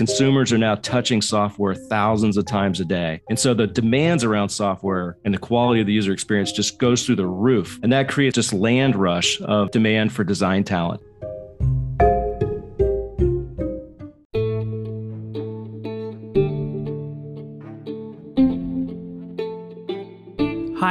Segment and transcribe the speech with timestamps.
[0.00, 3.20] consumers are now touching software thousands of times a day.
[3.28, 7.04] And so the demands around software and the quality of the user experience just goes
[7.04, 7.78] through the roof.
[7.82, 11.02] And that creates this land rush of demand for design talent.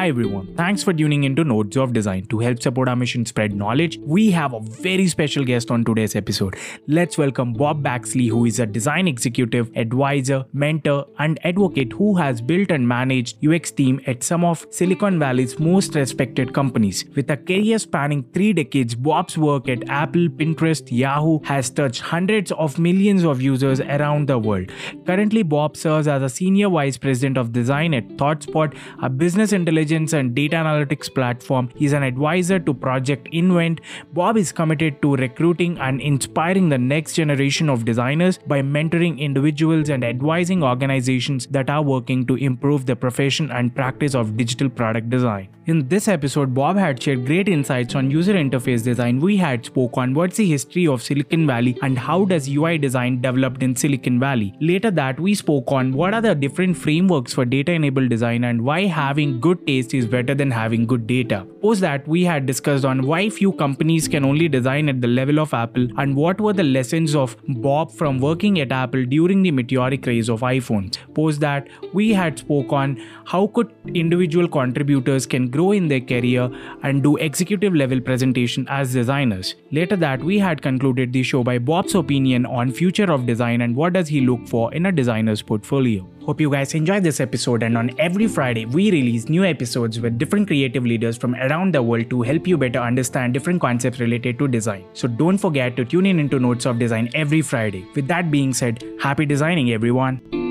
[0.10, 2.26] Everyone, thanks for tuning into Nodes of Design.
[2.30, 6.16] To help support our mission spread knowledge, we have a very special guest on today's
[6.16, 6.56] episode.
[6.88, 12.42] Let's welcome Bob Baxley, who is a design executive, advisor, mentor, and advocate who has
[12.42, 17.06] built and managed UX team at some of Silicon Valley's most respected companies.
[17.16, 22.52] With a career spanning three decades, Bob's work at Apple, Pinterest, Yahoo has touched hundreds
[22.54, 24.72] of millions of users around the world.
[25.06, 29.99] Currently, Bob serves as a senior vice president of design at ThoughtSpot, a business intelligence
[30.00, 31.70] intelligence and data analytics platform.
[31.76, 33.82] He's an advisor to Project Invent.
[34.14, 39.90] Bob is committed to recruiting and inspiring the next generation of designers by mentoring individuals
[39.90, 45.10] and advising organizations that are working to improve the profession and practice of digital product
[45.10, 45.48] design.
[45.66, 49.20] In this episode, Bob had shared great insights on user interface design.
[49.20, 53.22] We had spoke on what's the history of Silicon Valley and how does UI design
[53.22, 54.56] developed in Silicon Valley.
[54.60, 58.64] Later that we spoke on what are the different frameworks for data enabled design and
[58.64, 61.46] why having good taste is better than having good data.
[61.62, 65.40] Post that we had discussed on why few companies can only design at the level
[65.40, 69.52] of Apple and what were the lessons of Bob from working at Apple during the
[69.52, 70.98] meteoric rise of iPhones.
[71.14, 76.50] Post that we had spoke on how could individual contributors can grow in their career
[76.84, 79.56] and do executive level presentation as designers.
[79.72, 83.76] Later that we had concluded the show by Bob's opinion on future of design and
[83.76, 86.08] what does he look for in a designer's portfolio.
[86.30, 90.20] Hope you guys enjoyed this episode and on every Friday we release new episodes with
[90.20, 94.38] different creative leaders from around the world to help you better understand different concepts related
[94.38, 94.86] to design.
[94.94, 97.84] So don't forget to tune in into Notes of Design every Friday.
[97.96, 100.49] With that being said, happy designing everyone.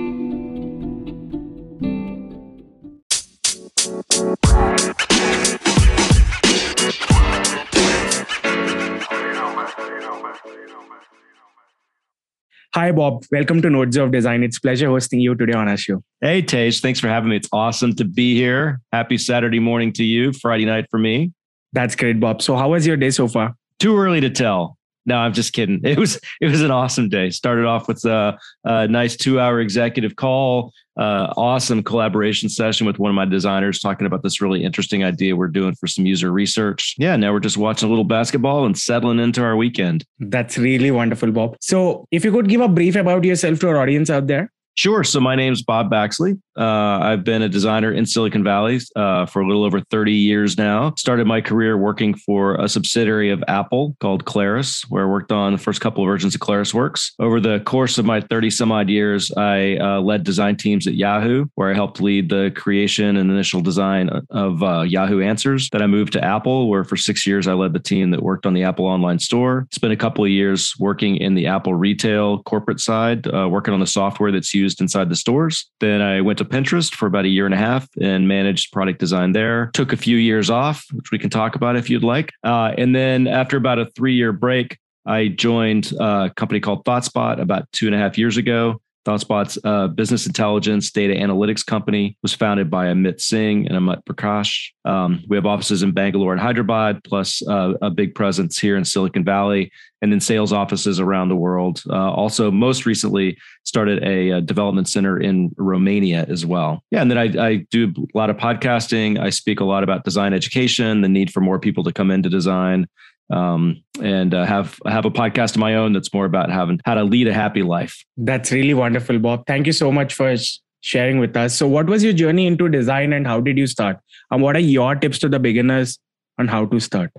[12.74, 13.24] Hi, Bob.
[13.32, 14.42] Welcome to Nodes of Design.
[14.42, 16.02] It's pleasure hosting you today on our show.
[16.20, 16.70] Hey, Tej.
[16.72, 17.36] Thanks for having me.
[17.36, 18.82] It's awesome to be here.
[18.92, 20.34] Happy Saturday morning to you.
[20.34, 21.32] Friday night for me.
[21.72, 22.42] That's great, Bob.
[22.42, 23.54] So, how was your day so far?
[23.78, 24.76] Too early to tell.
[25.06, 25.80] No, I'm just kidding.
[25.84, 27.30] It was it was an awesome day.
[27.30, 32.98] Started off with a, a nice two hour executive call, uh, awesome collaboration session with
[32.98, 36.32] one of my designers talking about this really interesting idea we're doing for some user
[36.32, 36.94] research.
[36.98, 40.04] Yeah, now we're just watching a little basketball and settling into our weekend.
[40.18, 41.56] That's really wonderful, Bob.
[41.60, 44.50] So, if you could give a brief about yourself to our audience out there.
[44.78, 45.02] Sure.
[45.02, 46.40] So my name's Bob Baxley.
[46.56, 50.56] Uh, I've been a designer in Silicon Valley uh, for a little over 30 years
[50.56, 50.94] now.
[50.96, 55.50] Started my career working for a subsidiary of Apple called Claris, where I worked on
[55.50, 57.10] the first couple of versions of ClarisWorks.
[57.18, 60.94] Over the course of my 30 some odd years, I uh, led design teams at
[60.94, 65.70] Yahoo, where I helped lead the creation and initial design of uh, Yahoo Answers.
[65.70, 68.46] Then I moved to Apple, where for six years I led the team that worked
[68.46, 69.66] on the Apple Online Store.
[69.72, 73.80] Spent a couple of years working in the Apple retail corporate side, uh, working on
[73.80, 75.70] the software that's used used inside the stores.
[75.80, 79.00] Then I went to Pinterest for about a year and a half and managed product
[79.00, 79.70] design there.
[79.72, 82.32] Took a few years off, which we can talk about if you'd like.
[82.44, 87.40] Uh, and then after about a three year break, I joined a company called ThoughtSpot
[87.40, 88.80] about two and a half years ago.
[89.08, 94.68] ThoughtSpot's uh, business intelligence data analytics company was founded by Amit Singh and Amit Prakash.
[94.84, 98.84] Um, we have offices in Bangalore and Hyderabad, plus uh, a big presence here in
[98.84, 101.82] Silicon Valley, and then sales offices around the world.
[101.88, 106.82] Uh, also, most recently, started a, a, development center in Romania as well.
[106.90, 109.18] Yeah, and then I, I, do a lot of podcasting.
[109.18, 112.28] I speak a lot about design education, the need for more people to come into
[112.28, 112.86] design
[113.30, 116.94] um, and uh, have have a podcast of my own that's more about having how
[116.94, 118.04] to lead a happy life.
[118.16, 119.44] That's really wonderful, Bob.
[119.46, 120.34] Thank you so much for
[120.80, 121.54] sharing with us.
[121.54, 123.98] So, what was your journey into design, and how did you start?
[124.30, 125.98] And what are your tips to the beginners
[126.38, 127.12] on how to start?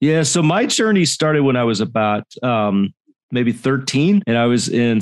[0.00, 2.92] Yeah, so my journey started when I was about um,
[3.30, 5.00] maybe 13, and I was in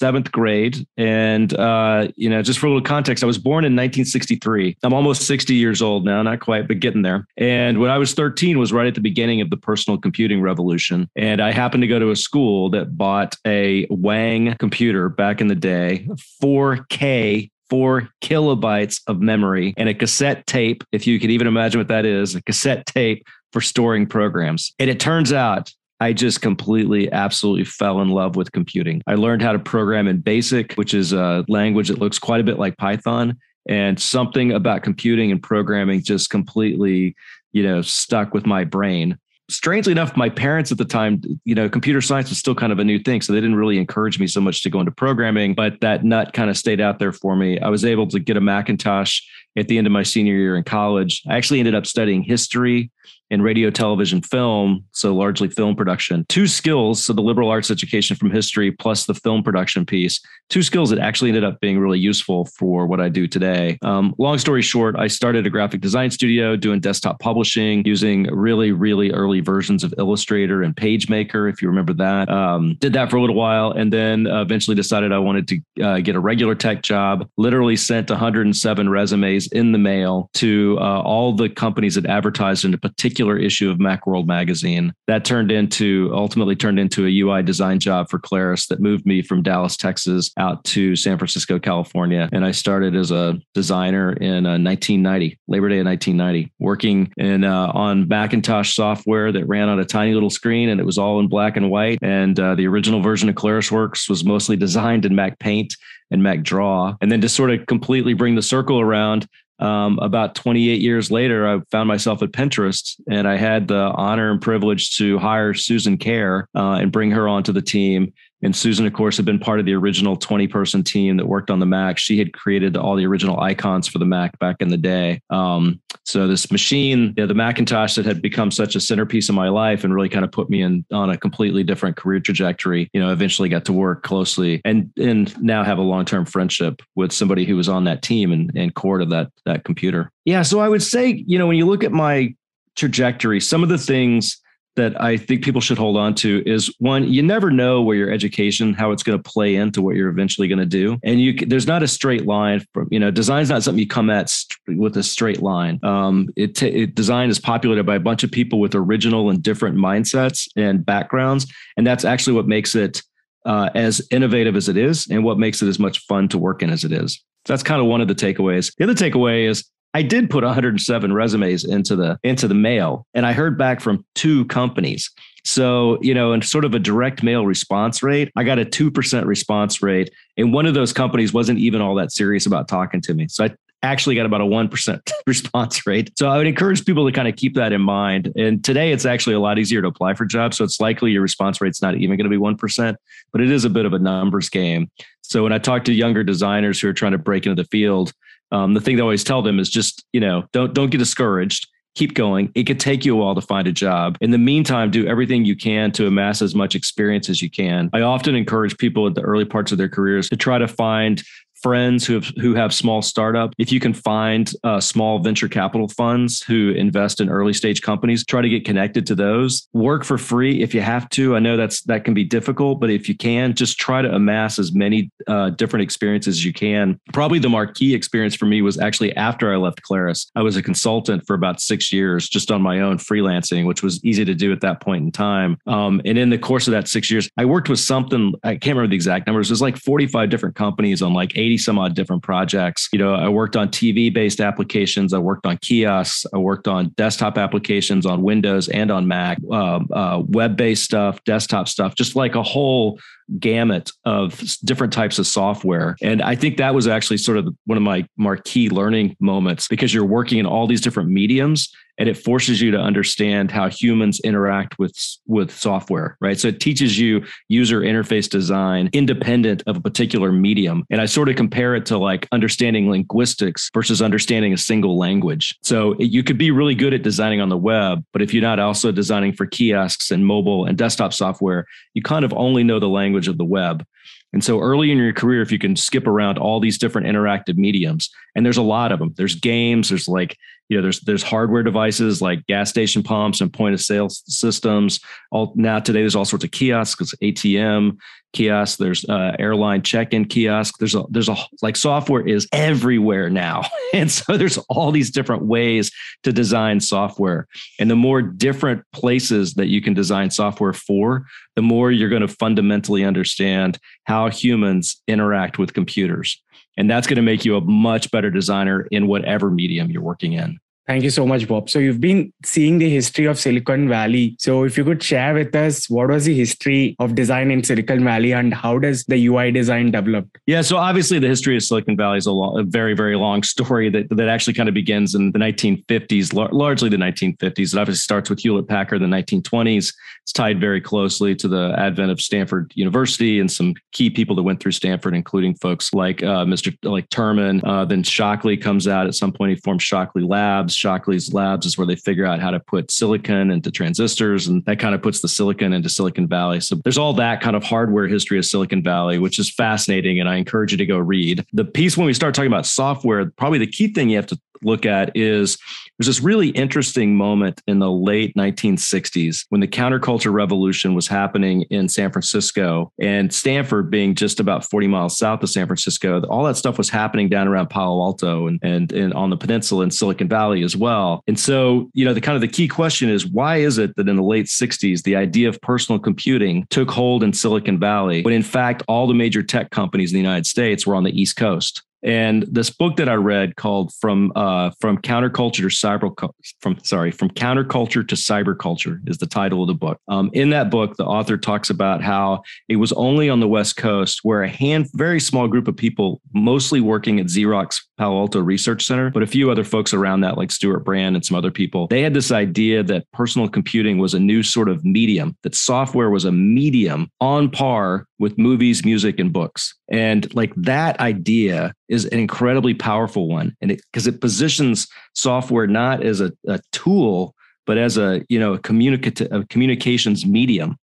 [0.00, 0.86] seventh grade.
[0.96, 4.78] And, uh, you know, just for a little context, I was born in 1963.
[4.82, 7.26] I'm almost 60 years old now, not quite, but getting there.
[7.36, 11.08] And when I was 13 was right at the beginning of the personal computing revolution.
[11.16, 15.48] And I happened to go to a school that bought a Wang computer back in
[15.48, 16.08] the day,
[16.42, 21.88] 4K four kilobytes of memory and a cassette tape, if you could even imagine what
[21.88, 24.72] that is, a cassette tape for storing programs.
[24.78, 29.02] And it turns out I just completely, absolutely fell in love with computing.
[29.06, 32.44] I learned how to program in BASIC, which is a language that looks quite a
[32.44, 33.36] bit like Python.
[33.68, 37.16] And something about computing and programming just completely,
[37.52, 39.18] you know, stuck with my brain.
[39.50, 42.78] strangely enough, my parents at the time, you know, computer science was still kind of
[42.78, 43.20] a new thing.
[43.20, 46.32] So they didn't really encourage me so much to go into programming, but that nut
[46.34, 47.58] kind of stayed out there for me.
[47.58, 49.20] I was able to get a Macintosh
[49.56, 51.22] at the end of my senior year in college.
[51.28, 52.90] I actually ended up studying history
[53.30, 56.24] in radio, television, film, so largely film production.
[56.28, 60.62] Two skills, so the liberal arts education from history plus the film production piece, two
[60.62, 63.78] skills that actually ended up being really useful for what I do today.
[63.82, 68.72] Um, long story short, I started a graphic design studio doing desktop publishing using really,
[68.72, 72.30] really early versions of Illustrator and PageMaker, if you remember that.
[72.30, 75.98] Um, did that for a little while and then eventually decided I wanted to uh,
[76.00, 77.28] get a regular tech job.
[77.36, 82.72] Literally sent 107 resumes in the mail to uh, all the companies that advertised in
[82.72, 84.92] a particular particular issue of Macworld magazine.
[85.08, 89.22] That turned into ultimately turned into a UI design job for Claris that moved me
[89.22, 92.28] from Dallas, Texas, out to San Francisco, California.
[92.32, 97.42] And I started as a designer in uh, 1990, Labor Day of 1990, working in
[97.42, 101.18] uh, on Macintosh software that ran on a tiny little screen, and it was all
[101.18, 101.98] in black and white.
[102.02, 105.74] And uh, the original version of ClarisWorks was mostly designed in Mac Paint
[106.12, 106.94] and Mac Draw.
[107.00, 109.26] And then to sort of completely bring the circle around,
[109.58, 114.30] um, about 28 years later, I found myself at Pinterest, and I had the honor
[114.30, 118.12] and privilege to hire Susan Kare uh, and bring her onto the team.
[118.42, 121.50] And Susan, of course, had been part of the original 20 person team that worked
[121.50, 121.98] on the Mac.
[121.98, 125.20] She had created all the original icons for the Mac back in the day.
[125.30, 129.34] Um, so this machine, you know, the Macintosh that had become such a centerpiece of
[129.34, 132.88] my life and really kind of put me in on a completely different career trajectory,
[132.92, 137.12] you know, eventually got to work closely and and now have a long-term friendship with
[137.12, 140.10] somebody who was on that team and, and core to that that computer.
[140.24, 140.42] Yeah.
[140.42, 142.34] So I would say, you know, when you look at my
[142.76, 144.40] trajectory, some of the things
[144.78, 148.10] that I think people should hold on to is one, you never know where your
[148.10, 150.98] education, how it's going to play into what you're eventually going to do.
[151.02, 154.08] And you, there's not a straight line from, you know, design's not something you come
[154.08, 155.80] at st- with a straight line.
[155.82, 159.42] Um, it, t- it, design is populated by a bunch of people with original and
[159.42, 161.46] different mindsets and backgrounds.
[161.76, 163.02] And that's actually what makes it
[163.44, 166.62] uh, as innovative as it is and what makes it as much fun to work
[166.62, 167.14] in as it is.
[167.46, 168.72] So that's kind of one of the takeaways.
[168.76, 169.64] The other takeaway is
[169.98, 174.06] I did put 107 resumes into the into the mail, and I heard back from
[174.14, 175.10] two companies.
[175.44, 179.24] So, you know, in sort of a direct mail response rate, I got a 2%
[179.24, 180.10] response rate.
[180.36, 183.26] And one of those companies wasn't even all that serious about talking to me.
[183.28, 183.50] So I
[183.82, 186.12] actually got about a 1% response rate.
[186.16, 188.30] So I would encourage people to kind of keep that in mind.
[188.36, 190.58] And today it's actually a lot easier to apply for jobs.
[190.58, 192.96] So it's likely your response rate's not even going to be 1%,
[193.32, 194.90] but it is a bit of a numbers game.
[195.22, 198.12] So when I talk to younger designers who are trying to break into the field,
[198.52, 200.98] um, the thing that I always tell them is just, you know, don't don't get
[200.98, 201.68] discouraged.
[201.94, 202.52] Keep going.
[202.54, 204.18] It could take you a while to find a job.
[204.20, 207.90] In the meantime, do everything you can to amass as much experience as you can.
[207.92, 211.22] I often encourage people at the early parts of their careers to try to find
[211.62, 215.88] friends who have who have small startup if you can find uh, small venture capital
[215.88, 219.68] funds who invest in early stage companies try to get connected to those.
[219.72, 221.36] Work for free if you have to.
[221.36, 224.58] I know that's that can be difficult but if you can just try to amass
[224.58, 226.98] as many uh, different experiences as you can.
[227.12, 230.62] Probably the marquee experience for me was actually after i left claris i was a
[230.62, 234.52] consultant for about six years just on my own freelancing which was easy to do
[234.52, 235.58] at that point in time.
[235.66, 238.76] Um, and in the course of that six years i worked with something i can't
[238.76, 241.94] remember the exact numbers it was like 45 different companies on like 80 some odd
[241.94, 242.88] different projects.
[242.92, 245.14] You know, I worked on TV based applications.
[245.14, 246.26] I worked on kiosks.
[246.34, 251.24] I worked on desktop applications on Windows and on Mac, uh, uh, web based stuff,
[251.24, 253.00] desktop stuff, just like a whole
[253.38, 255.96] gamut of different types of software.
[256.02, 259.92] And I think that was actually sort of one of my marquee learning moments because
[259.92, 264.20] you're working in all these different mediums and it forces you to understand how humans
[264.20, 266.38] interact with with software right?
[266.38, 270.84] So it teaches you user interface design independent of a particular medium.
[270.90, 275.56] And i sort of compare it to like understanding linguistics versus understanding a single language.
[275.62, 278.58] So you could be really good at designing on the web but if you're not
[278.58, 282.88] also designing for kiosks and mobile and desktop software you kind of only know the
[282.88, 283.84] language of the web.
[284.32, 287.56] And so early in your career, if you can skip around all these different interactive
[287.56, 290.36] mediums, and there's a lot of them, there's games, there's like
[290.68, 295.00] you know there's there's hardware devices like gas station pumps and point of sale systems.
[295.30, 297.96] All now today there's all sorts of kiosks atm
[298.32, 300.78] kiosks there's uh, airline check-in kiosk.
[300.78, 303.62] There's a there's a like software is everywhere now.
[303.94, 305.90] And so there's all these different ways
[306.22, 307.48] to design software.
[307.80, 311.24] And the more different places that you can design software for
[311.56, 316.38] the more you're going to fundamentally understand how humans interact with computers
[316.78, 320.32] and that's going to make you a much better designer in whatever medium you're working
[320.32, 320.58] in
[320.88, 321.68] Thank you so much, Bob.
[321.68, 324.34] So you've been seeing the history of Silicon Valley.
[324.38, 328.02] So if you could share with us what was the history of design in Silicon
[328.02, 330.26] Valley and how does the UI design develop?
[330.46, 333.42] Yeah, so obviously the history of Silicon Valley is a, long, a very, very long
[333.42, 337.74] story that, that actually kind of begins in the 1950s, largely the 1950s.
[337.74, 339.92] It obviously starts with Hewlett Packard in the 1920s.
[340.22, 344.42] It's tied very closely to the advent of Stanford University and some key people that
[344.42, 346.74] went through Stanford, including folks like uh, Mr.
[346.82, 347.60] like Terman.
[347.62, 349.50] Uh, then Shockley comes out at some point.
[349.50, 353.50] He forms Shockley Labs Shockley's labs is where they figure out how to put silicon
[353.50, 356.60] into transistors, and that kind of puts the silicon into Silicon Valley.
[356.60, 360.28] So there's all that kind of hardware history of Silicon Valley, which is fascinating, and
[360.28, 361.44] I encourage you to go read.
[361.52, 364.40] The piece when we start talking about software, probably the key thing you have to
[364.62, 365.58] look at is
[365.98, 371.62] there's this really interesting moment in the late 1960s when the counterculture revolution was happening
[371.70, 376.22] in San Francisco and Stanford being just about 40 miles south of San Francisco.
[376.22, 379.82] All that stuff was happening down around Palo Alto and, and, and on the peninsula
[379.82, 381.24] in Silicon Valley as well.
[381.26, 384.08] And so, you know, the kind of the key question is why is it that
[384.08, 388.34] in the late 60s, the idea of personal computing took hold in Silicon Valley when
[388.34, 391.36] in fact all the major tech companies in the United States were on the East
[391.36, 391.82] Coast?
[392.02, 397.10] And this book that I read called "From uh, From Counterculture to Cyber from sorry
[397.10, 400.00] from Counterculture to Cyberculture" is the title of the book.
[400.08, 403.76] Um, in that book, the author talks about how it was only on the West
[403.76, 408.40] Coast where a hand, very small group of people, mostly working at Xerox Palo Alto
[408.40, 411.50] Research Center, but a few other folks around that, like Stewart Brand and some other
[411.50, 415.54] people, they had this idea that personal computing was a new sort of medium, that
[415.54, 419.74] software was a medium on par with movies, music, and books.
[419.90, 423.56] And like that idea is an incredibly powerful one.
[423.60, 427.34] And it because it positions software not as a, a tool,
[427.66, 430.76] but as a, you know, a communicative a communications medium.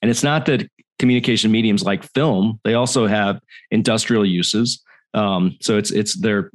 [0.00, 4.82] And it's not that communication mediums like film, they also have industrial uses.
[5.14, 6.50] Um, so it's it's there,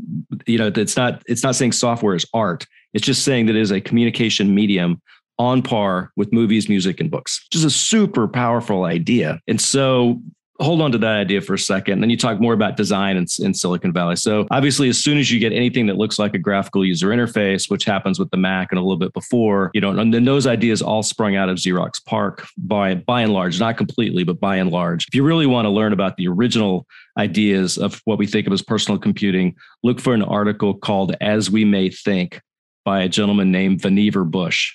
[0.45, 2.65] you know, it's not it's not saying software is art.
[2.93, 5.01] It's just saying that it is a communication medium
[5.39, 9.39] on par with movies, music, and books, which is a super powerful idea.
[9.47, 10.19] And so
[10.59, 11.93] hold on to that idea for a second.
[11.93, 14.15] And Then you talk more about design in, in, Silicon Valley.
[14.15, 17.69] So obviously, as soon as you get anything that looks like a graphical user interface,
[17.69, 20.47] which happens with the Mac and a little bit before, you know, and then those
[20.47, 24.57] ideas all sprung out of Xerox PARC by by and large, not completely, but by
[24.57, 25.07] and large.
[25.07, 26.87] If you really want to learn about the original
[27.17, 31.51] ideas of what we think of as personal computing, look for an article called "As
[31.51, 32.41] We May Think"
[32.83, 34.73] by a gentleman named Vannevar Bush.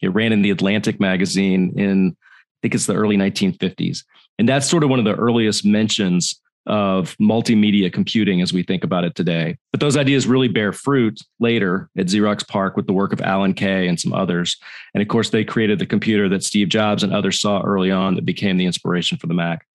[0.00, 2.16] It ran in the Atlantic magazine in,
[2.64, 4.04] think it's the early 1950s.
[4.38, 8.84] And that's sort of one of the earliest mentions of multimedia computing as we think
[8.84, 9.58] about it today.
[9.70, 13.52] But those ideas really bear fruit later at Xerox PARC with the work of Alan
[13.52, 14.56] Kay and some others.
[14.94, 18.14] And of course, they created the computer that Steve Jobs and others saw early on
[18.14, 19.66] that became the inspiration for the Mac.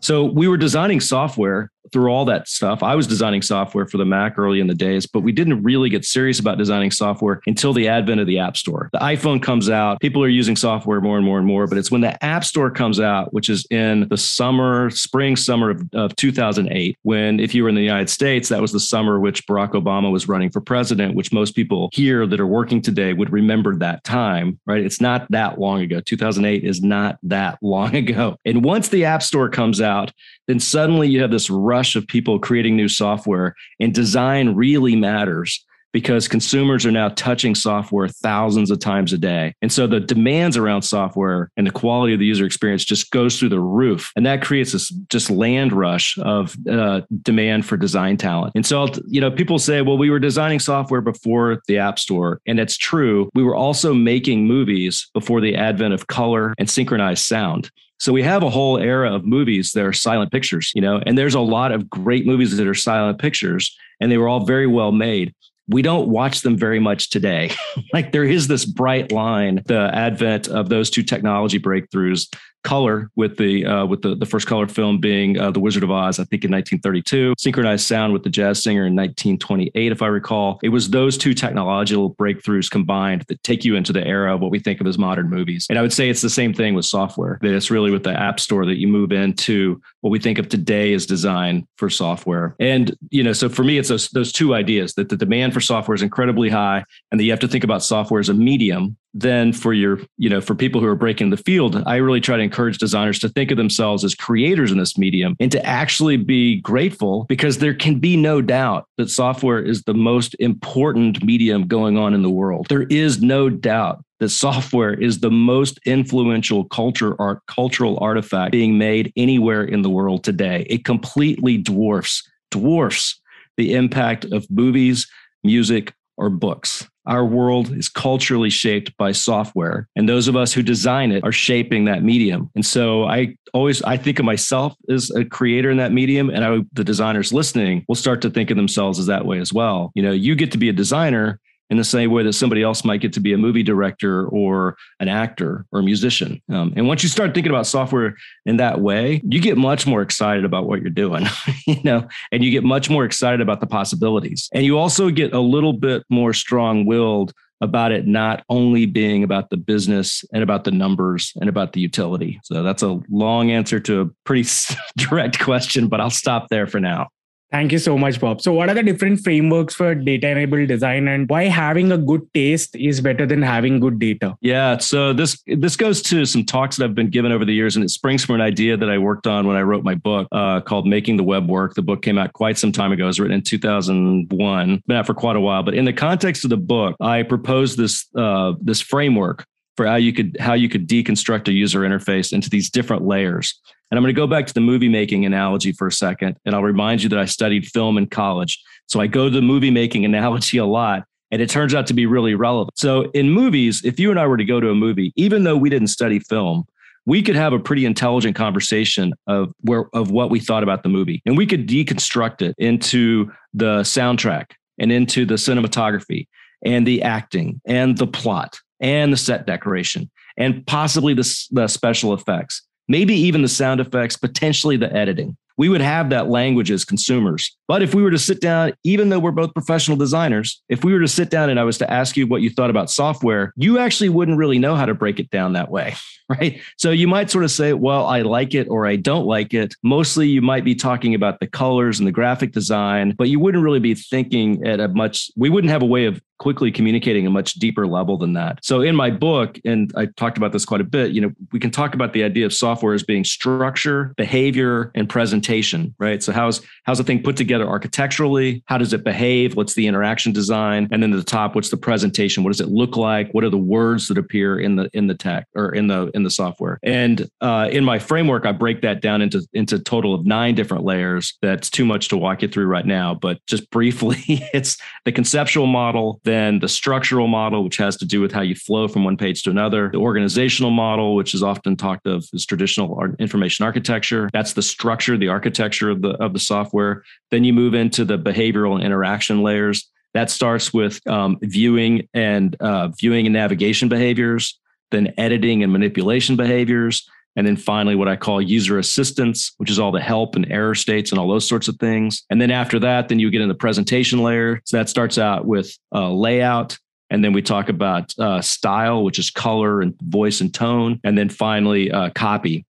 [0.00, 2.82] So we were designing software through all that stuff.
[2.82, 5.88] I was designing software for the Mac early in the days, but we didn't really
[5.88, 8.90] get serious about designing software until the advent of the App Store.
[8.92, 11.90] The iPhone comes out, people are using software more and more and more, but it's
[11.90, 16.16] when the App Store comes out, which is in the summer, spring, summer of, of
[16.16, 19.72] 2008, when if you were in the United States, that was the summer which Barack
[19.72, 23.76] Obama was running for president, which most people here that are working today would remember
[23.76, 24.84] that time, right?
[24.84, 26.00] It's not that long ago.
[26.00, 28.36] 2008 is not that long ago.
[28.44, 30.12] And once the App Store comes out,
[30.46, 35.64] then suddenly you have this rush of people creating new software, and design really matters
[35.92, 39.52] because consumers are now touching software thousands of times a day.
[39.62, 43.38] And so the demands around software and the quality of the user experience just goes
[43.38, 44.12] through the roof.
[44.14, 48.52] And that creates this just land rush of uh, demand for design talent.
[48.54, 52.40] And so, you know, people say, well, we were designing software before the App Store.
[52.46, 53.28] And that's true.
[53.34, 57.70] We were also making movies before the advent of color and synchronized sound.
[58.00, 61.18] So we have a whole era of movies that are silent pictures, you know, and
[61.18, 64.66] there's a lot of great movies that are silent pictures and they were all very
[64.66, 65.34] well made.
[65.68, 67.50] We don't watch them very much today.
[67.92, 73.36] like there is this bright line, the advent of those two technology breakthroughs color with
[73.36, 76.24] the uh, with the, the first color film being uh, The Wizard of Oz, I
[76.24, 80.58] think in 1932, synchronized sound with the jazz singer in 1928, if I recall.
[80.62, 84.50] It was those two technological breakthroughs combined that take you into the era of what
[84.50, 85.66] we think of as modern movies.
[85.70, 88.12] And I would say it's the same thing with software, that it's really with the
[88.12, 92.56] App Store that you move into what we think of today as design for software.
[92.58, 95.60] And, you know, so for me, it's those, those two ideas that the demand for
[95.60, 98.96] software is incredibly high and that you have to think about software as a medium
[99.14, 101.82] then for your you know for people who are breaking the field.
[101.86, 105.36] I really try to encourage designers to think of themselves as creators in this medium
[105.40, 109.94] and to actually be grateful because there can be no doubt that software is the
[109.94, 112.66] most important medium going on in the world.
[112.68, 118.78] There is no doubt that software is the most influential culture art cultural artifact being
[118.78, 120.66] made anywhere in the world today.
[120.68, 123.20] It completely dwarfs dwarfs
[123.56, 125.06] the impact of movies
[125.42, 130.62] music or books our world is culturally shaped by software and those of us who
[130.62, 132.50] design it are shaping that medium.
[132.54, 136.44] And so i always i think of myself as a creator in that medium and
[136.44, 139.90] I, the designers listening will start to think of themselves as that way as well.
[139.94, 141.40] You know you get to be a designer
[141.70, 144.76] in the same way that somebody else might get to be a movie director or
[144.98, 146.42] an actor or a musician.
[146.50, 150.02] Um, and once you start thinking about software in that way, you get much more
[150.02, 151.26] excited about what you're doing,
[151.66, 154.48] you know, and you get much more excited about the possibilities.
[154.52, 159.22] And you also get a little bit more strong willed about it not only being
[159.22, 162.40] about the business and about the numbers and about the utility.
[162.42, 164.48] So that's a long answer to a pretty
[164.96, 167.08] direct question, but I'll stop there for now.
[167.50, 168.40] Thank you so much, Bob.
[168.40, 172.22] So, what are the different frameworks for data enabled design and why having a good
[172.32, 174.36] taste is better than having good data?
[174.40, 174.78] Yeah.
[174.78, 177.84] So, this this goes to some talks that I've been given over the years, and
[177.84, 180.60] it springs from an idea that I worked on when I wrote my book uh,
[180.60, 181.74] called Making the Web Work.
[181.74, 183.04] The book came out quite some time ago.
[183.04, 185.64] It was written in 2001, been out for quite a while.
[185.64, 189.44] But in the context of the book, I proposed this uh, this framework
[189.76, 193.58] for how you could how you could deconstruct a user interface into these different layers.
[193.90, 196.36] And I'm going to go back to the movie making analogy for a second.
[196.44, 198.62] And I'll remind you that I studied film in college.
[198.86, 201.04] So I go to the movie making analogy a lot.
[201.32, 202.76] And it turns out to be really relevant.
[202.76, 205.56] So in movies, if you and I were to go to a movie, even though
[205.56, 206.64] we didn't study film,
[207.06, 210.88] we could have a pretty intelligent conversation of where of what we thought about the
[210.88, 211.22] movie.
[211.24, 216.26] And we could deconstruct it into the soundtrack and into the cinematography
[216.64, 222.14] and the acting and the plot and the set decoration and possibly the, the special
[222.14, 225.36] effects maybe even the sound effects, potentially the editing.
[225.56, 227.56] We would have that language as consumers.
[227.68, 230.92] But if we were to sit down, even though we're both professional designers, if we
[230.92, 233.52] were to sit down and I was to ask you what you thought about software,
[233.56, 235.94] you actually wouldn't really know how to break it down that way,
[236.28, 236.60] right?
[236.78, 239.76] So you might sort of say, well, I like it or I don't like it.
[239.84, 243.62] Mostly you might be talking about the colors and the graphic design, but you wouldn't
[243.62, 247.30] really be thinking at a much, we wouldn't have a way of quickly communicating a
[247.30, 248.58] much deeper level than that.
[248.64, 251.60] So in my book, and I talked about this quite a bit, you know, we
[251.60, 256.22] can talk about the idea of software as being structure, behavior, and presentation, right?
[256.22, 258.62] So how's how's a thing put together architecturally?
[258.66, 259.54] How does it behave?
[259.54, 260.88] What's the interaction design?
[260.90, 262.42] And then at the top, what's the presentation?
[262.42, 263.30] What does it look like?
[263.32, 266.22] What are the words that appear in the in the tech or in the in
[266.22, 266.78] the software?
[266.82, 270.84] And uh, in my framework, I break that down into into total of nine different
[270.84, 271.36] layers.
[271.42, 274.16] That's too much to walk you through right now, but just briefly,
[274.54, 278.54] it's the conceptual model then the structural model, which has to do with how you
[278.54, 282.46] flow from one page to another, the organizational model, which is often talked of as
[282.46, 284.30] traditional information architecture.
[284.32, 287.04] That's the structure, the architecture of the of the software.
[287.30, 289.90] Then you move into the behavioral and interaction layers.
[290.14, 294.58] That starts with um, viewing and uh, viewing and navigation behaviors,
[294.90, 299.78] then editing and manipulation behaviors, and then finally, what I call user assistance, which is
[299.78, 302.24] all the help and error states and all those sorts of things.
[302.30, 304.60] And then after that, then you get in the presentation layer.
[304.64, 306.76] So that starts out with uh, layout.
[307.08, 311.00] And then we talk about uh, style, which is color and voice and tone.
[311.02, 312.64] And then finally, uh, copy,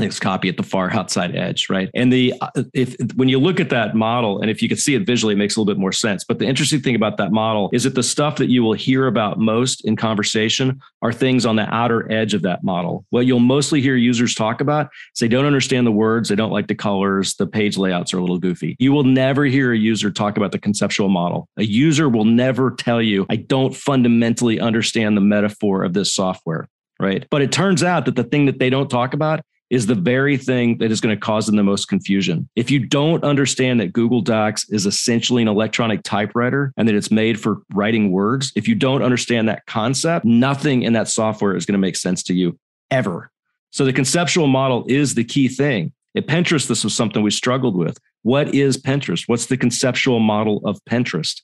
[0.00, 1.90] next copy at the far outside edge, right?
[1.94, 4.94] And the uh, if when you look at that model, and if you can see
[4.94, 6.24] it visually, it makes a little bit more sense.
[6.24, 9.06] But the interesting thing about that model is that the stuff that you will hear
[9.06, 13.04] about most in conversation are things on the outer edge of that model.
[13.10, 16.52] What you'll mostly hear users talk about is they don't understand the words, they don't
[16.52, 18.76] like the colors, the page layouts are a little goofy.
[18.78, 21.48] You will never hear a user talk about the conceptual model.
[21.56, 26.68] A user will never tell you, I don't fundamentally understand the metaphor of this software
[27.00, 27.26] right?
[27.30, 30.36] But it turns out that the thing that they don't talk about is the very
[30.36, 32.48] thing that is going to cause them the most confusion.
[32.56, 37.12] If you don't understand that Google Docs is essentially an electronic typewriter and that it's
[37.12, 41.64] made for writing words, if you don't understand that concept, nothing in that software is
[41.64, 42.58] going to make sense to you
[42.90, 43.30] ever.
[43.70, 45.92] So the conceptual model is the key thing.
[46.16, 47.96] At Pinterest, this was something we struggled with.
[48.22, 49.28] What is Pinterest?
[49.28, 51.40] What's the conceptual model of Pinterest?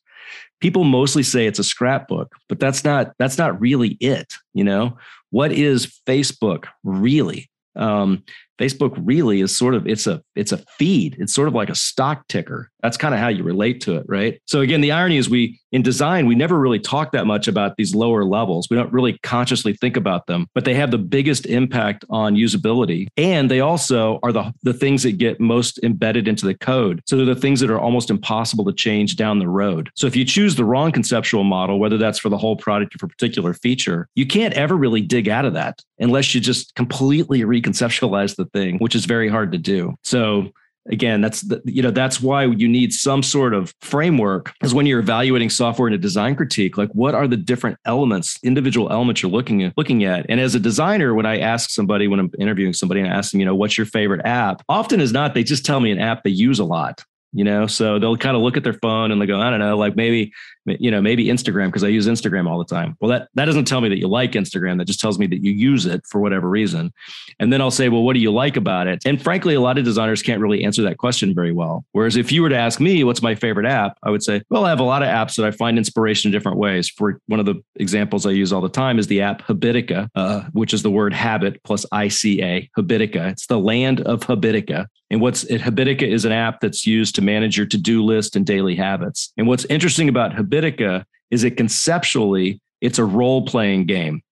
[0.60, 4.98] People mostly say it's a scrapbook, but that's not that's not really it, you know?
[5.30, 7.48] What is Facebook really?
[7.76, 8.22] Um,
[8.58, 11.16] Facebook really is sort of it's a it's a feed.
[11.18, 12.70] It's sort of like a stock ticker.
[12.82, 14.40] That's kind of how you relate to it, right?
[14.46, 17.76] So again, the irony is we in design we never really talk that much about
[17.76, 18.68] these lower levels.
[18.70, 23.08] We don't really consciously think about them, but they have the biggest impact on usability,
[23.18, 27.02] and they also are the the things that get most embedded into the code.
[27.06, 29.90] So they're the things that are almost impossible to change down the road.
[29.94, 32.98] So if you choose the wrong conceptual model, whether that's for the whole product or
[32.98, 36.74] for a particular feature, you can't ever really dig out of that unless you just
[36.74, 39.94] completely reconceptualize the thing, which is very hard to do.
[40.02, 40.52] So
[40.88, 44.86] again that's the, you know that's why you need some sort of framework is when
[44.86, 49.22] you're evaluating software in a design critique like what are the different elements individual elements
[49.22, 50.26] you're looking at looking at?
[50.28, 53.32] And as a designer when i ask somebody when i'm interviewing somebody and i ask
[53.32, 54.62] them you know what's your favorite app?
[54.68, 57.66] Often is not they just tell me an app they use a lot you know?
[57.66, 59.96] So they'll kind of look at their phone and they go i don't know like
[59.96, 60.32] maybe
[60.66, 62.96] you know maybe instagram because i use instagram all the time.
[63.00, 64.78] Well that that doesn't tell me that you like instagram.
[64.78, 66.92] That just tells me that you use it for whatever reason.
[67.38, 69.02] And then i'll say well what do you like about it?
[69.06, 71.84] And frankly a lot of designers can't really answer that question very well.
[71.92, 73.98] Whereas if you were to ask me what's my favorite app?
[74.02, 76.32] I would say well i have a lot of apps that i find inspiration in
[76.32, 76.88] different ways.
[76.88, 80.42] For one of the examples i use all the time is the app habitica uh,
[80.52, 83.30] which is the word habit plus ica habitica.
[83.30, 84.86] It's the land of habitica.
[85.10, 88.44] And what's it, Habitica is an app that's used to manage your to-do list and
[88.44, 89.32] daily habits.
[89.36, 90.55] And what's interesting about Habitica
[91.30, 94.22] is it conceptually it's a role-playing game.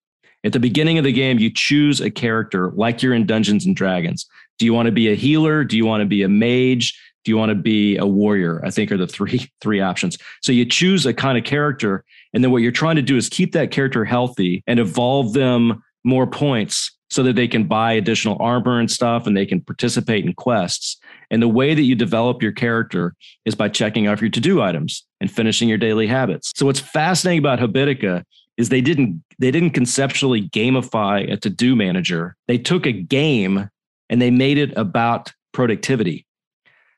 [0.44, 3.74] At the beginning of the game, you choose a character like you're in Dungeons and
[3.74, 4.26] Dragons.
[4.58, 5.64] Do you want to be a healer?
[5.64, 7.00] Do you want to be a mage?
[7.24, 8.62] Do you want to be a warrior?
[8.64, 10.18] I think are the three three options.
[10.42, 13.30] So you choose a kind of character, and then what you're trying to do is
[13.30, 18.36] keep that character healthy and evolve them more points so that they can buy additional
[18.40, 20.98] armor and stuff and they can participate in quests.
[21.30, 25.06] And the way that you develop your character is by checking off your to-do items
[25.24, 26.52] and finishing your daily habits.
[26.54, 28.24] So what's fascinating about Habitica
[28.58, 32.36] is they didn't they didn't conceptually gamify a to-do manager.
[32.46, 33.70] They took a game
[34.10, 36.26] and they made it about productivity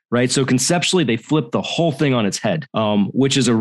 [0.09, 0.31] right?
[0.31, 3.55] So conceptually, they flipped the whole thing on its head, um, which is a,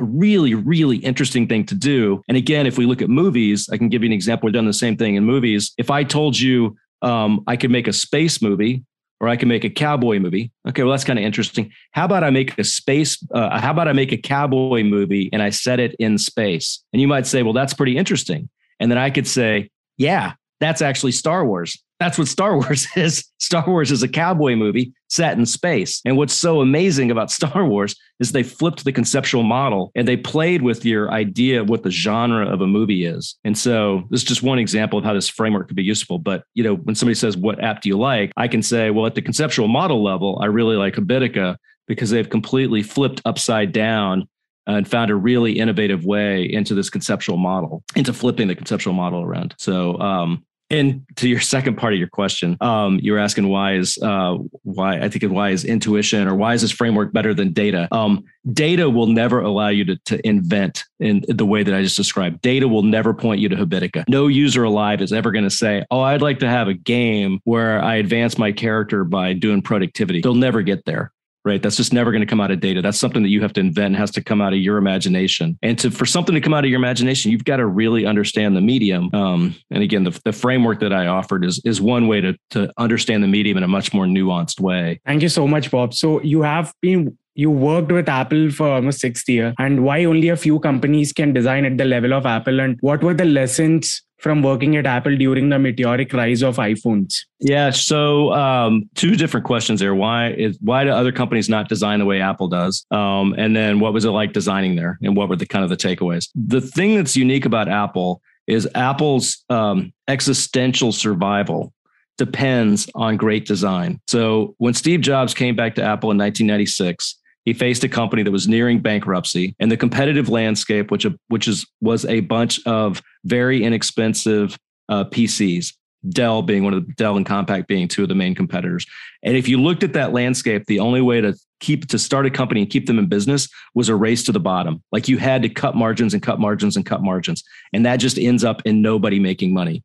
[0.00, 2.22] really, really interesting thing to do.
[2.28, 4.46] And again, if we look at movies, I can give you an example.
[4.46, 5.74] We've done the same thing in movies.
[5.76, 8.84] If I told you um, I could make a space movie
[9.22, 10.50] or I can make a cowboy movie.
[10.68, 11.70] Okay, well that's kind of interesting.
[11.92, 13.24] How about I make a space?
[13.32, 16.82] Uh, how about I make a cowboy movie and I set it in space?
[16.92, 18.50] And you might say, well, that's pretty interesting.
[18.80, 21.80] And then I could say, yeah, that's actually Star Wars.
[22.00, 23.24] That's what Star Wars is.
[23.38, 26.00] Star Wars is a cowboy movie set in space.
[26.06, 30.16] And what's so amazing about Star Wars is they flipped the conceptual model and they
[30.16, 33.36] played with your idea of what the genre of a movie is.
[33.44, 36.18] And so this is just one example of how this framework could be useful.
[36.18, 38.32] But you know, when somebody says, What app do you like?
[38.36, 42.28] I can say, Well, at the conceptual model level, I really like Habitica because they've
[42.28, 44.28] completely flipped upside down
[44.66, 49.20] and found a really innovative way into this conceptual model, into flipping the conceptual model
[49.20, 49.54] around.
[49.58, 53.74] So um, and to your second part of your question, um, you were asking why
[53.74, 57.52] is uh, why I think why is intuition or why is this framework better than
[57.52, 57.88] data?
[57.92, 61.96] Um, data will never allow you to, to invent in the way that I just
[61.96, 62.40] described.
[62.40, 64.04] Data will never point you to Habitica.
[64.08, 67.40] No user alive is ever going to say, "Oh, I'd like to have a game
[67.44, 71.12] where I advance my character by doing productivity." They'll never get there
[71.44, 71.62] right?
[71.62, 72.82] That's just never going to come out of data.
[72.82, 75.58] That's something that you have to invent, has to come out of your imagination.
[75.62, 78.56] And to for something to come out of your imagination, you've got to really understand
[78.56, 79.10] the medium.
[79.14, 82.72] Um, and again, the, the framework that I offered is is one way to to
[82.78, 85.00] understand the medium in a much more nuanced way.
[85.06, 85.94] Thank you so much, Bob.
[85.94, 90.28] So you have been you worked with Apple for almost six years, and why only
[90.28, 94.02] a few companies can design at the level of Apple, and what were the lessons
[94.22, 97.16] from working at Apple during the meteoric rise of iPhones?
[97.40, 99.94] Yeah, so um, two different questions there.
[99.94, 102.86] Why is why do other companies not design the way Apple does?
[102.90, 105.70] Um, and then what was it like designing there, and what were the kind of
[105.70, 106.28] the takeaways?
[106.34, 111.72] The thing that's unique about Apple is Apple's um, existential survival
[112.18, 114.00] depends on great design.
[114.06, 118.30] So when Steve Jobs came back to Apple in 1996, he faced a company that
[118.30, 123.64] was nearing bankruptcy and the competitive landscape, which, which is, was a bunch of very
[123.64, 125.74] inexpensive uh, PCs,
[126.08, 128.86] Dell being one of the Dell and Compaq being two of the main competitors.
[129.22, 132.30] And if you looked at that landscape, the only way to keep to start a
[132.30, 134.82] company and keep them in business was a race to the bottom.
[134.90, 137.44] Like you had to cut margins and cut margins and cut margins.
[137.72, 139.84] And that just ends up in nobody making money.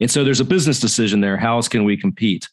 [0.00, 1.36] And so there's a business decision there.
[1.36, 2.48] How else can we compete?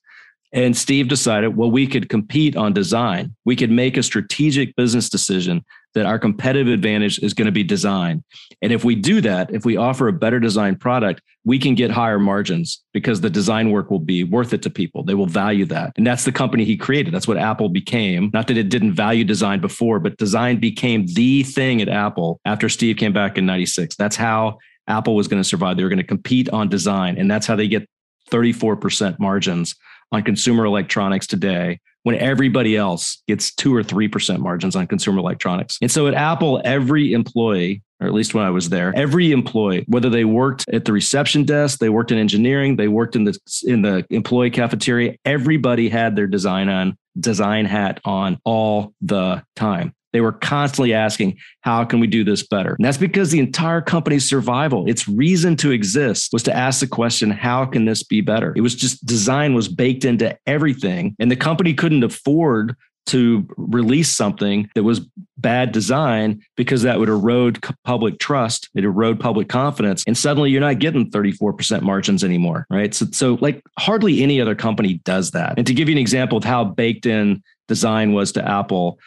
[0.51, 3.35] And Steve decided, well, we could compete on design.
[3.45, 7.63] We could make a strategic business decision that our competitive advantage is going to be
[7.63, 8.23] design.
[8.61, 11.89] And if we do that, if we offer a better design product, we can get
[11.89, 15.03] higher margins because the design work will be worth it to people.
[15.03, 15.93] They will value that.
[15.97, 17.13] And that's the company he created.
[17.13, 18.29] That's what Apple became.
[18.33, 22.69] Not that it didn't value design before, but design became the thing at Apple after
[22.69, 23.95] Steve came back in 96.
[23.95, 25.77] That's how Apple was going to survive.
[25.77, 27.17] They were going to compete on design.
[27.17, 27.87] And that's how they get
[28.31, 29.75] 34% margins
[30.11, 35.77] on consumer electronics today when everybody else gets two or 3% margins on consumer electronics.
[35.81, 39.83] And so at Apple, every employee, or at least when I was there, every employee,
[39.87, 43.37] whether they worked at the reception desk, they worked in engineering, they worked in the
[43.65, 49.93] in the employee cafeteria, everybody had their design on design hat on all the time.
[50.13, 52.75] They were constantly asking, how can we do this better?
[52.75, 56.87] And that's because the entire company's survival, its reason to exist was to ask the
[56.87, 58.53] question, how can this be better?
[58.55, 61.15] It was just design was baked into everything.
[61.19, 62.75] And the company couldn't afford
[63.09, 65.01] to release something that was
[65.37, 70.61] bad design because that would erode public trust, it erode public confidence, and suddenly you're
[70.61, 72.93] not getting 34% margins anymore, right?
[72.93, 75.55] So, so like hardly any other company does that.
[75.57, 78.99] And to give you an example of how baked in design was to Apple,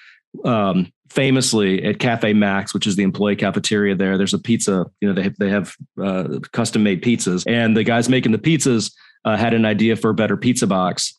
[0.44, 4.86] um, famously at Cafe Macs, which is the employee cafeteria there, there's a pizza.
[5.00, 8.38] You know, they have, they have uh, custom made pizzas, and the guys making the
[8.38, 8.92] pizzas
[9.24, 11.18] uh, had an idea for a better pizza box.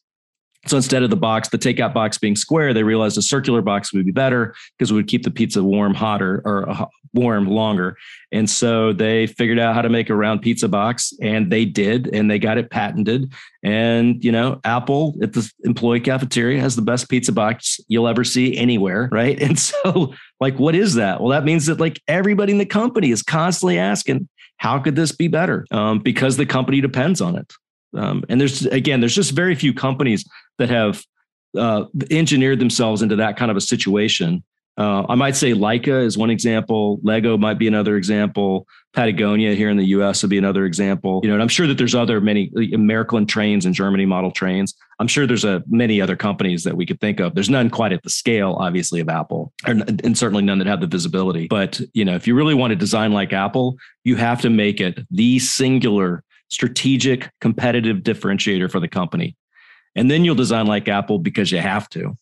[0.68, 3.94] So instead of the box, the takeout box being square, they realized a circular box
[3.94, 7.98] would be better because it would keep the pizza warm hotter or uh, warm longer.
[8.32, 12.08] And so they figured out how to make a round pizza box and they did,
[12.14, 13.34] and they got it patented.
[13.62, 18.24] And, you know, Apple at the employee cafeteria has the best pizza box you'll ever
[18.24, 19.10] see anywhere.
[19.12, 19.42] Right.
[19.44, 21.20] And so, like, what is that?
[21.20, 25.12] Well, that means that like everybody in the company is constantly asking, how could this
[25.12, 25.66] be better?
[25.70, 27.54] Um, because the company depends on it.
[27.96, 30.28] Um, and there's again, there's just very few companies
[30.58, 31.04] that have
[31.58, 34.44] uh, engineered themselves into that kind of a situation.
[34.76, 37.00] Uh, I might say Leica is one example.
[37.04, 38.68] Lego might be another example.
[38.94, 40.24] Patagonia here in the U.S.
[40.24, 41.20] would be another example.
[41.24, 44.74] You know, and I'm sure that there's other many American trains and Germany model trains.
[45.00, 47.36] I'm sure there's a many other companies that we could think of.
[47.36, 50.88] There's none quite at the scale, obviously, of Apple, and certainly none that have the
[50.88, 51.48] visibility.
[51.48, 54.82] But you know, if you really want to design like Apple, you have to make
[54.82, 56.24] it the singular
[56.54, 59.36] strategic competitive differentiator for the company.
[59.96, 62.18] And then you'll design like Apple because you have to.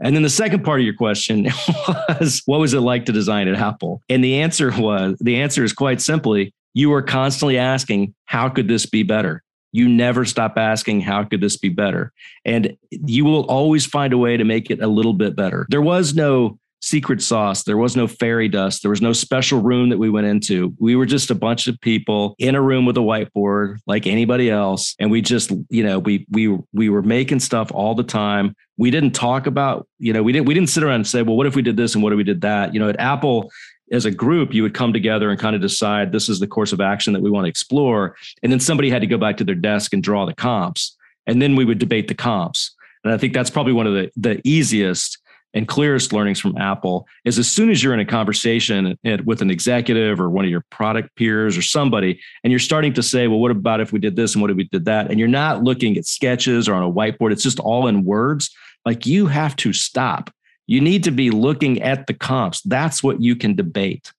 [0.00, 1.44] And then the second part of your question
[1.88, 4.00] was, what was it like to design at Apple?
[4.08, 8.68] And the answer was, the answer is quite simply, you are constantly asking, how could
[8.68, 9.42] this be better?
[9.70, 12.12] You never stop asking, how could this be better?
[12.44, 15.66] And you will always find a way to make it a little bit better.
[15.68, 17.62] There was no secret sauce.
[17.62, 18.82] There was no fairy dust.
[18.82, 20.74] There was no special room that we went into.
[20.78, 24.50] We were just a bunch of people in a room with a whiteboard like anybody
[24.50, 24.94] else.
[24.98, 28.54] And we just, you know, we we we were making stuff all the time.
[28.76, 31.36] We didn't talk about, you know, we didn't we didn't sit around and say, well,
[31.36, 32.74] what if we did this and what if we did that?
[32.74, 33.50] You know, at Apple,
[33.90, 36.72] as a group, you would come together and kind of decide this is the course
[36.72, 38.16] of action that we want to explore.
[38.42, 40.96] And then somebody had to go back to their desk and draw the comps.
[41.26, 42.74] And then we would debate the comps.
[43.04, 45.18] And I think that's probably one of the, the easiest
[45.54, 49.50] and clearest learnings from Apple is as soon as you're in a conversation with an
[49.50, 53.38] executive or one of your product peers or somebody, and you're starting to say, well,
[53.38, 55.10] what about if we did this and what if we did that?
[55.10, 58.50] And you're not looking at sketches or on a whiteboard, it's just all in words.
[58.84, 60.30] Like you have to stop.
[60.66, 62.60] You need to be looking at the comps.
[62.62, 64.12] That's what you can debate.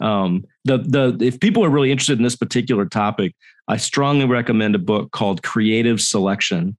[0.00, 3.34] Um, the the if people are really interested in this particular topic,
[3.66, 6.76] I strongly recommend a book called Creative Selection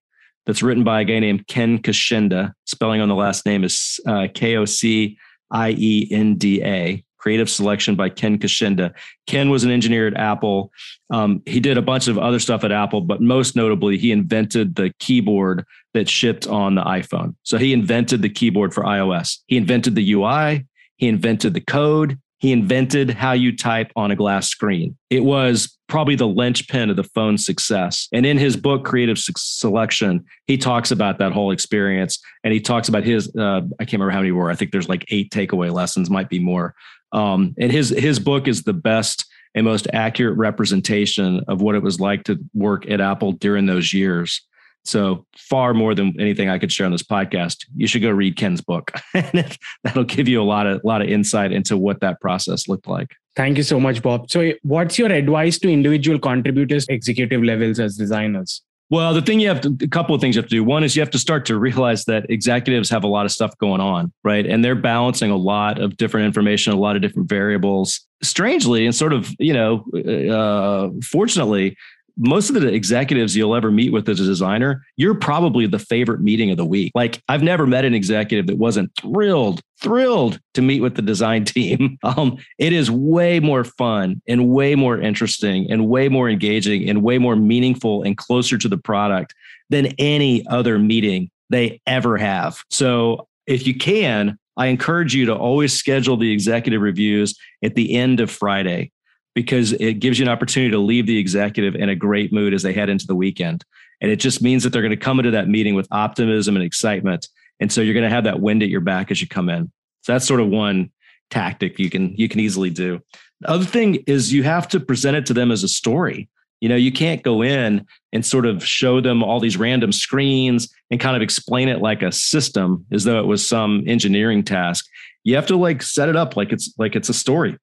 [0.49, 2.53] that's written by a guy named Ken Kocienda.
[2.65, 5.15] Spelling on the last name is uh, K O C
[5.51, 7.03] I E N D A.
[7.19, 8.95] Creative Selection by Ken Kocienda.
[9.27, 10.71] Ken was an engineer at Apple.
[11.11, 14.73] Um, he did a bunch of other stuff at Apple, but most notably, he invented
[14.73, 17.35] the keyboard that shipped on the iPhone.
[17.43, 19.37] So he invented the keyboard for iOS.
[19.45, 20.65] He invented the UI.
[20.97, 22.17] He invented the code.
[22.39, 24.97] He invented how you type on a glass screen.
[25.09, 28.07] It was probably the linchpin of the phone's success.
[28.13, 32.19] And in his book, Creative Selection, he talks about that whole experience.
[32.43, 34.49] And he talks about his, uh, I can't remember how many were.
[34.49, 36.75] I think there's like eight takeaway lessons, might be more.
[37.11, 39.25] Um, and his, his book is the best
[39.55, 43.93] and most accurate representation of what it was like to work at Apple during those
[43.93, 44.41] years.
[44.85, 47.65] So far more than anything I could share on this podcast.
[47.75, 48.91] You should go read Ken's book.
[49.13, 52.67] and That'll give you a lot of a lot of insight into what that process
[52.67, 53.15] looked like.
[53.35, 54.29] Thank you so much, Bob.
[54.29, 58.61] So, what's your advice to individual contributors, executive levels as designers?
[58.91, 60.63] Well, the thing you have to, a couple of things you have to do.
[60.63, 63.55] One is you have to start to realize that executives have a lot of stuff
[63.59, 64.45] going on, right?
[64.45, 68.01] And they're balancing a lot of different information, a lot of different variables.
[68.21, 71.77] Strangely, and sort of, you know, uh, fortunately,
[72.19, 76.19] most of the executives you'll ever meet with as a designer, you're probably the favorite
[76.19, 76.91] meeting of the week.
[76.93, 81.45] Like I've never met an executive that wasn't thrilled, thrilled to meet with the design
[81.45, 81.97] team.
[82.03, 87.01] Um, it is way more fun and way more interesting and way more engaging and
[87.01, 89.33] way more meaningful and closer to the product
[89.69, 92.63] than any other meeting they ever have.
[92.69, 97.95] So if you can, I encourage you to always schedule the executive reviews at the
[97.95, 98.91] end of Friday
[99.35, 102.63] because it gives you an opportunity to leave the executive in a great mood as
[102.63, 103.63] they head into the weekend.
[104.01, 106.65] And it just means that they're going to come into that meeting with optimism and
[106.65, 107.27] excitement.
[107.59, 109.71] And so you're going to have that wind at your back as you come in.
[110.01, 110.91] So that's sort of one
[111.29, 112.99] tactic you can you can easily do.
[113.41, 116.29] The other thing is you have to present it to them as a story.
[116.61, 120.73] You know, you can't go in and sort of show them all these random screens
[120.91, 124.85] and kind of explain it like a system as though it was some engineering task.
[125.23, 127.57] You have to like set it up like it's like it's a story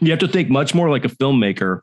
[0.00, 1.80] you have to think much more like a filmmaker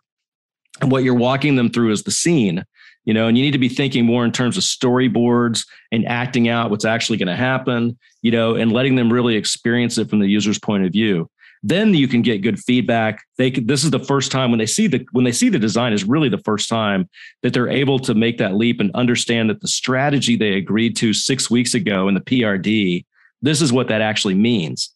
[0.82, 2.64] and what you're walking them through is the scene
[3.06, 6.48] you know, and you need to be thinking more in terms of storyboards and acting
[6.48, 10.20] out what's actually going to happen, you know, and letting them really experience it from
[10.20, 11.30] the user's point of view.
[11.66, 13.24] Then you can get good feedback.
[13.38, 15.94] They this is the first time when they see the when they see the design
[15.94, 17.10] is really the first time
[17.42, 21.14] that they're able to make that leap and understand that the strategy they agreed to
[21.14, 23.06] six weeks ago in the PRD,
[23.42, 24.93] this is what that actually means.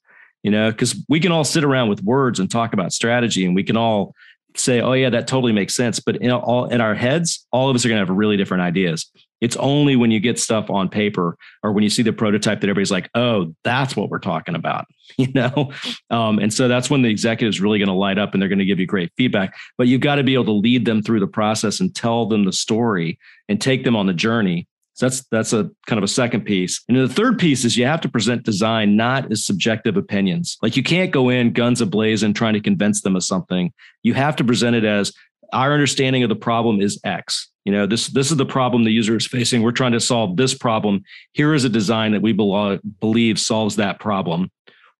[0.48, 3.54] You know, because we can all sit around with words and talk about strategy, and
[3.54, 4.16] we can all
[4.56, 7.76] say, "Oh yeah, that totally makes sense." But in all in our heads, all of
[7.76, 9.12] us are going to have really different ideas.
[9.42, 12.70] It's only when you get stuff on paper or when you see the prototype that
[12.70, 14.86] everybody's like, "Oh, that's what we're talking about,"
[15.18, 15.74] you know.
[16.12, 18.60] Um, and so that's when the executive's really going to light up and they're going
[18.60, 19.54] to give you great feedback.
[19.78, 22.46] But you've got to be able to lead them through the process and tell them
[22.46, 24.66] the story and take them on the journey
[24.98, 26.84] so that's that's a kind of a second piece.
[26.90, 30.58] And the third piece is you have to present design not as subjective opinions.
[30.64, 33.72] Like you can't go in guns ablazing trying to convince them of something.
[34.02, 35.14] You have to present it as
[35.54, 37.48] our understanding of the problem is X.
[37.64, 39.62] You know, this this is the problem the user is facing.
[39.62, 41.04] We're trying to solve this problem.
[41.34, 44.50] Here is a design that we believe solves that problem.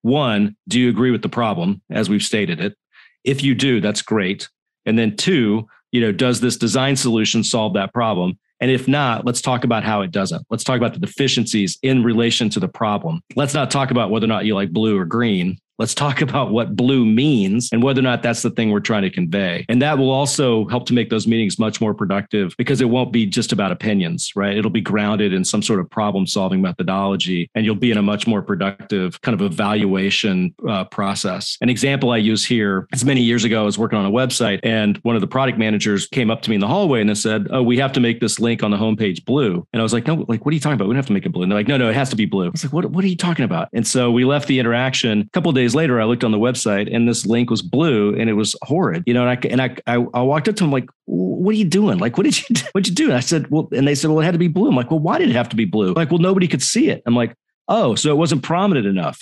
[0.04, 2.78] One, do you agree with the problem as we've stated it?
[3.24, 4.48] If you do, that's great.
[4.86, 8.38] And then two, you know, does this design solution solve that problem?
[8.60, 10.46] And if not, let's talk about how it doesn't.
[10.50, 13.22] Let's talk about the deficiencies in relation to the problem.
[13.36, 15.60] Let's not talk about whether or not you like blue or green.
[15.80, 19.04] Let's talk about what blue means and whether or not that's the thing we're trying
[19.04, 19.66] to convey.
[19.70, 23.12] And that will also help to make those meetings much more productive because it won't
[23.12, 24.58] be just about opinions, right?
[24.58, 28.02] It'll be grounded in some sort of problem solving methodology and you'll be in a
[28.02, 31.58] much more productive kind of evaluation uh, process.
[31.62, 34.60] An example I use here is many years ago, I was working on a website
[34.64, 37.16] and one of the product managers came up to me in the hallway and they
[37.16, 39.66] said, Oh, we have to make this link on the homepage blue.
[39.74, 40.88] And I was like, No, like, what are you talking about?
[40.88, 41.44] We don't have to make it blue.
[41.44, 42.48] And they're like, No, no, it has to be blue.
[42.48, 43.70] I was like, What, what are you talking about?
[43.74, 45.22] And so we left the interaction.
[45.22, 48.16] A couple days days later, I looked on the website and this link was blue
[48.16, 49.28] and it was horrid, you know.
[49.28, 52.00] And I and I I, I walked up to him like, "What are you doing?
[52.00, 52.62] Like, what did you do?
[52.72, 54.48] what'd you do?" And I said, "Well," and they said, "Well, it had to be
[54.48, 56.64] blue." I'm like, "Well, why did it have to be blue?" Like, well, nobody could
[56.64, 57.04] see it.
[57.06, 57.36] I'm like,
[57.68, 59.20] "Oh, so it wasn't prominent enough."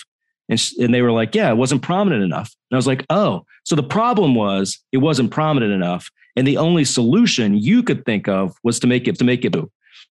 [0.48, 2.54] And, sh- and they were like, yeah, it wasn't prominent enough.
[2.70, 6.08] And I was like, oh, so the problem was it wasn't prominent enough.
[6.36, 9.50] And the only solution you could think of was to make it to make it
[9.50, 9.70] blue.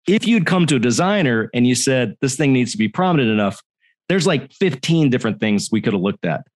[0.09, 3.31] If you'd come to a designer and you said this thing needs to be prominent
[3.31, 3.63] enough,
[4.09, 6.47] there's like 15 different things we could have looked at,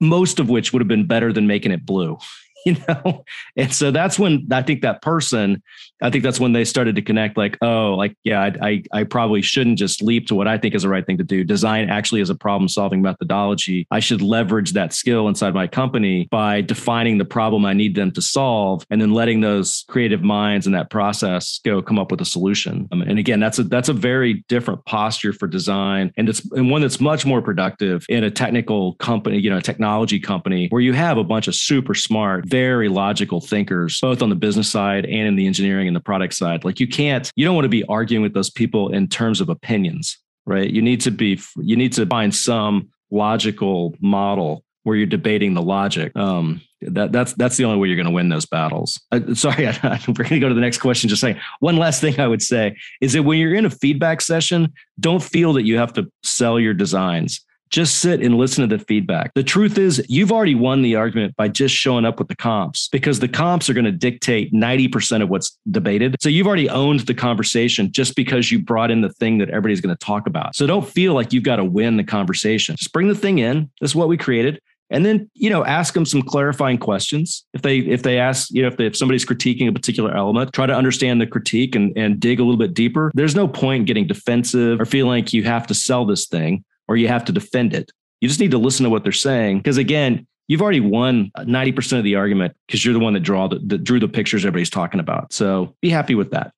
[0.00, 2.18] most of which would have been better than making it blue.
[2.64, 3.24] you know
[3.56, 5.60] and so that's when i think that person
[6.02, 9.04] i think that's when they started to connect like oh like yeah I, I, I
[9.04, 11.44] probably shouldn't just leap to what i think is the right thing to do.
[11.44, 13.86] Design actually is a problem solving methodology.
[13.90, 18.10] I should leverage that skill inside my company by defining the problem i need them
[18.12, 22.20] to solve and then letting those creative minds in that process go come up with
[22.20, 22.88] a solution.
[22.92, 26.70] Um, and again that's a that's a very different posture for design and it's and
[26.70, 30.82] one that's much more productive in a technical company you know a technology company where
[30.82, 35.04] you have a bunch of super smart very logical thinkers, both on the business side
[35.06, 36.64] and in the engineering the product side.
[36.64, 39.48] Like you can't, you don't want to be arguing with those people in terms of
[39.48, 40.68] opinions, right?
[40.68, 45.62] You need to be, you need to find some logical model where you're debating the
[45.62, 46.16] logic.
[46.16, 49.00] Um, that that's that's the only way you're going to win those battles.
[49.12, 51.08] Uh, sorry, I, we're going to go to the next question.
[51.08, 54.20] Just saying one last thing I would say is that when you're in a feedback
[54.20, 58.76] session, don't feel that you have to sell your designs just sit and listen to
[58.76, 59.32] the feedback.
[59.34, 62.88] The truth is, you've already won the argument by just showing up with the comps
[62.88, 66.16] because the comps are going to dictate 90% of what's debated.
[66.20, 69.80] So you've already owned the conversation just because you brought in the thing that everybody's
[69.80, 70.54] going to talk about.
[70.54, 72.76] So don't feel like you've got to win the conversation.
[72.76, 73.70] Just bring the thing in.
[73.80, 74.60] This is what we created
[74.92, 78.62] and then you know ask them some clarifying questions if they if they ask you
[78.62, 81.96] know if, they, if somebody's critiquing a particular element try to understand the critique and,
[81.96, 85.42] and dig a little bit deeper there's no point getting defensive or feeling like you
[85.42, 87.90] have to sell this thing or you have to defend it.
[88.20, 89.58] You just need to listen to what they're saying.
[89.58, 93.48] Because again, you've already won 90% of the argument because you're the one that draw
[93.48, 95.32] the, that drew the pictures everybody's talking about.
[95.32, 96.52] So be happy with that.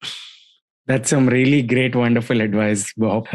[0.88, 3.28] That's some really great, wonderful advice, Bob.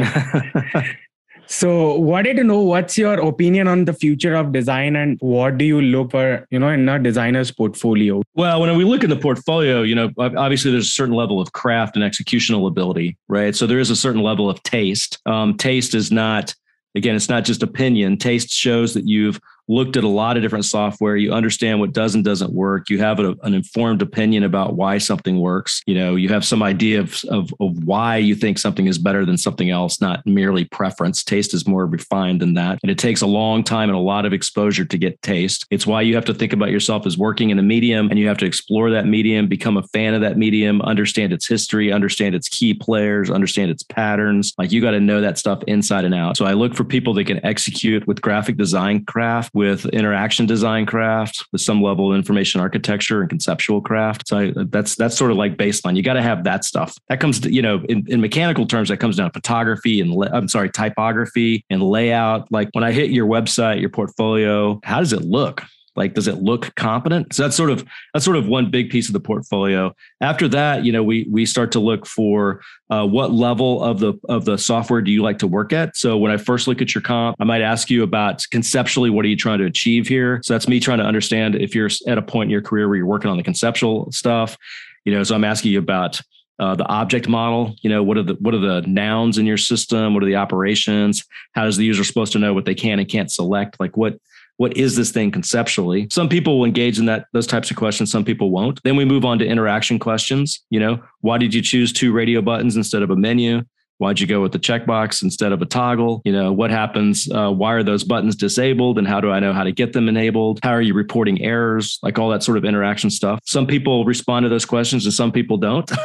[1.47, 5.63] so wanted to know what's your opinion on the future of design and what do
[5.63, 8.21] you look for, you know, in a designer's portfolio?
[8.35, 11.53] Well, when we look at the portfolio, you know, obviously there's a certain level of
[11.53, 13.55] craft and executional ability, right?
[13.55, 15.19] So there is a certain level of taste.
[15.25, 16.53] Um, taste is not
[16.95, 18.17] again, it's not just opinion.
[18.17, 21.15] Taste shows that you've looked at a lot of different software.
[21.15, 22.89] You understand what does and doesn't work.
[22.89, 25.81] You have a, an informed opinion about why something works.
[25.85, 29.25] You know, you have some idea of, of, of why you think something is better
[29.25, 31.23] than something else, not merely preference.
[31.23, 32.79] Taste is more refined than that.
[32.81, 35.65] And it takes a long time and a lot of exposure to get taste.
[35.69, 38.27] It's why you have to think about yourself as working in a medium and you
[38.27, 42.33] have to explore that medium, become a fan of that medium, understand its history, understand
[42.33, 44.53] its key players, understand its patterns.
[44.57, 46.37] Like you got to know that stuff inside and out.
[46.37, 50.85] So I look for people that can execute with graphic design craft with interaction design
[50.85, 54.29] craft, with some level of information architecture and conceptual craft.
[54.29, 55.97] So I, that's that's sort of like baseline.
[55.97, 56.95] You got to have that stuff.
[57.09, 60.23] That comes to, you know, in, in mechanical terms, that comes down to photography and
[60.31, 62.49] I'm sorry, typography and layout.
[62.53, 65.61] Like when I hit your website, your portfolio, how does it look?
[65.99, 67.35] Like does it look competent?
[67.35, 69.93] So that's sort of that's sort of one big piece of the portfolio.
[70.21, 74.13] After that you know we we start to look for uh, what level of the
[74.27, 75.95] of the software do you like to work at?
[75.95, 79.25] So when i first look at your comp i might ask you about conceptually what
[79.25, 80.39] are you trying to achieve here?
[80.43, 82.97] So that's me trying to understand if you're at a point in your career where
[82.97, 84.57] you're working on the conceptual stuff.
[85.05, 86.21] You know so i'm asking you about
[86.59, 87.75] uh, the object model.
[87.81, 90.13] You know what are the what are the nouns in your system?
[90.13, 91.25] What are the operations?
[91.53, 93.79] How is the user supposed to know what they can and can't select?
[93.79, 94.19] Like what
[94.59, 96.05] what is this thing conceptually?
[96.11, 98.83] Some people will engage in that those types of questions some people won't.
[98.83, 100.65] Then we move on to interaction questions.
[100.69, 103.61] You know why did you choose two radio buttons instead of a menu?
[103.99, 106.21] Why'd you go with the checkbox instead of a toggle?
[106.25, 109.53] You know what happens uh, why are those buttons disabled and how do i know
[109.53, 110.59] how to get them enabled?
[110.61, 111.97] How are you reporting errors?
[112.03, 113.39] Like all that sort of interaction stuff.
[113.45, 115.89] Some people respond to those questions and some people don't.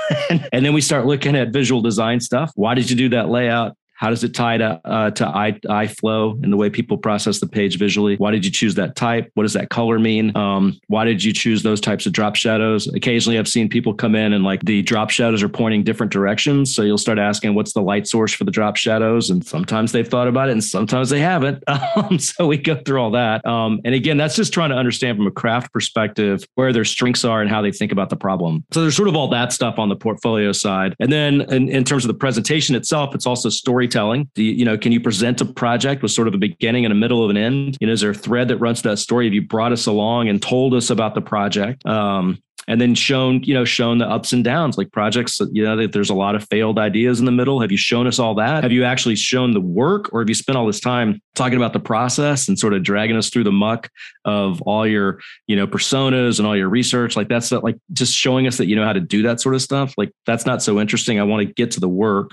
[0.52, 2.52] And then we start looking at visual design stuff.
[2.55, 6.42] Why did you do that layout how does it tie to uh, to eye, iFlow
[6.42, 8.16] and the way people process the page visually?
[8.16, 9.30] Why did you choose that type?
[9.34, 10.36] What does that color mean?
[10.36, 12.86] Um, why did you choose those types of drop shadows?
[12.88, 16.74] Occasionally, I've seen people come in and like the drop shadows are pointing different directions.
[16.74, 19.30] So you'll start asking, what's the light source for the drop shadows?
[19.30, 21.62] And sometimes they've thought about it, and sometimes they haven't.
[21.97, 23.45] Um, so we go through all that.
[23.47, 27.24] Um, and again, that's just trying to understand from a craft perspective where their strengths
[27.24, 28.64] are and how they think about the problem.
[28.72, 30.97] So there's sort of all that stuff on the portfolio side.
[30.99, 34.30] And then in, in terms of the presentation itself, it's also story storytelling?
[34.35, 36.93] Do you, you know, can you present a project with sort of a beginning and
[36.93, 37.76] a middle of an end?
[37.80, 39.26] You know, is there a thread that runs that story?
[39.26, 41.85] Have you brought us along and told us about the project?
[41.87, 45.76] Um, and then shown you know shown the ups and downs like projects you know
[45.76, 48.35] that there's a lot of failed ideas in the middle have you shown us all
[48.35, 51.59] that have you actually shown the work or have you spent all this time talking
[51.59, 53.91] about the process and sort of dragging us through the muck
[54.24, 58.47] of all your you know personas and all your research like that's like just showing
[58.47, 60.80] us that you know how to do that sort of stuff like that's not so
[60.80, 62.30] interesting i want to get to the work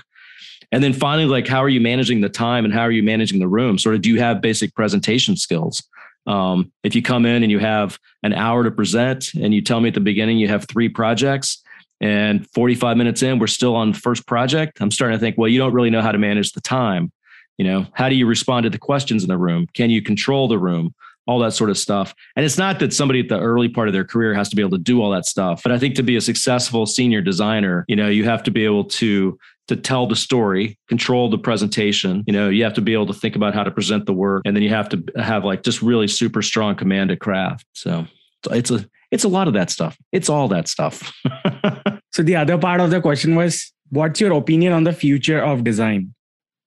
[0.72, 3.38] and then finally, like, how are you managing the time and how are you managing
[3.38, 3.78] the room?
[3.78, 5.82] Sort of, do you have basic presentation skills?
[6.26, 9.80] Um, if you come in and you have an hour to present and you tell
[9.80, 11.62] me at the beginning you have three projects
[12.00, 15.48] and 45 minutes in, we're still on the first project, I'm starting to think, well,
[15.48, 17.12] you don't really know how to manage the time.
[17.58, 19.66] You know, how do you respond to the questions in the room?
[19.74, 20.94] Can you control the room?
[21.26, 22.14] all that sort of stuff.
[22.36, 24.62] And it's not that somebody at the early part of their career has to be
[24.62, 27.84] able to do all that stuff, but I think to be a successful senior designer,
[27.88, 29.38] you know, you have to be able to
[29.68, 32.24] to tell the story, control the presentation.
[32.26, 34.42] You know, you have to be able to think about how to present the work,
[34.44, 37.66] and then you have to have like just really super strong command of craft.
[37.72, 38.06] So
[38.50, 39.96] it's a it's a lot of that stuff.
[40.10, 41.12] It's all that stuff.
[42.12, 45.64] so the other part of the question was, what's your opinion on the future of
[45.64, 46.14] design?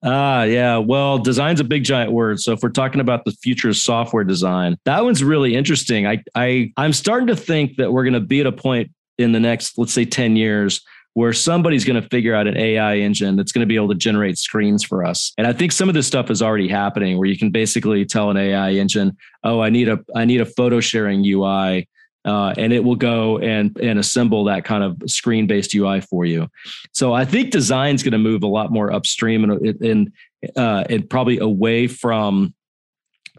[0.04, 0.78] Ah, yeah.
[0.78, 2.40] Well, design's a big giant word.
[2.40, 6.06] So if we're talking about the future of software design, that one's really interesting.
[6.06, 9.32] I I I'm starting to think that we're going to be at a point in
[9.32, 10.82] the next, let's say, 10 years
[11.16, 13.96] where somebody's going to figure out an AI engine that's going to be able to
[13.96, 15.32] generate screens for us.
[15.38, 18.30] And I think some of this stuff is already happening where you can basically tell
[18.30, 21.88] an AI engine, "Oh, I need a I need a photo sharing UI."
[22.26, 26.26] Uh, and it will go and and assemble that kind of screen based UI for
[26.26, 26.50] you.
[26.92, 30.12] So I think design is going to move a lot more upstream and and
[30.58, 32.54] uh, and probably away from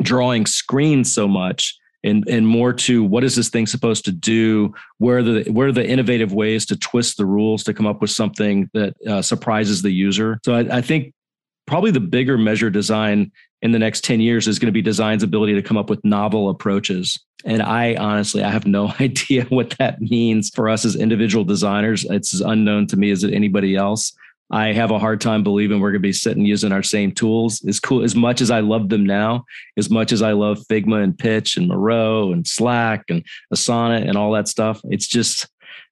[0.03, 1.77] drawing screens so much
[2.07, 4.73] and and more to what is this thing supposed to do?
[4.99, 8.01] Where are the where are the innovative ways to twist the rules to come up
[8.01, 10.39] with something that uh, surprises the user?
[10.45, 11.13] So I, I think
[11.67, 13.33] probably the bigger measure design
[13.63, 16.05] in the next 10 years is going to be design's ability to come up with
[16.05, 17.19] novel approaches.
[17.45, 22.05] And I honestly, I have no idea what that means for us as individual designers.
[22.05, 24.13] It's as unknown to me as anybody else.
[24.51, 27.65] I have a hard time believing we're going to be sitting using our same tools.
[27.67, 29.45] As cool as much as I love them now,
[29.77, 34.17] as much as I love Figma and Pitch and Miro and Slack and Asana and
[34.17, 35.49] all that stuff, it's just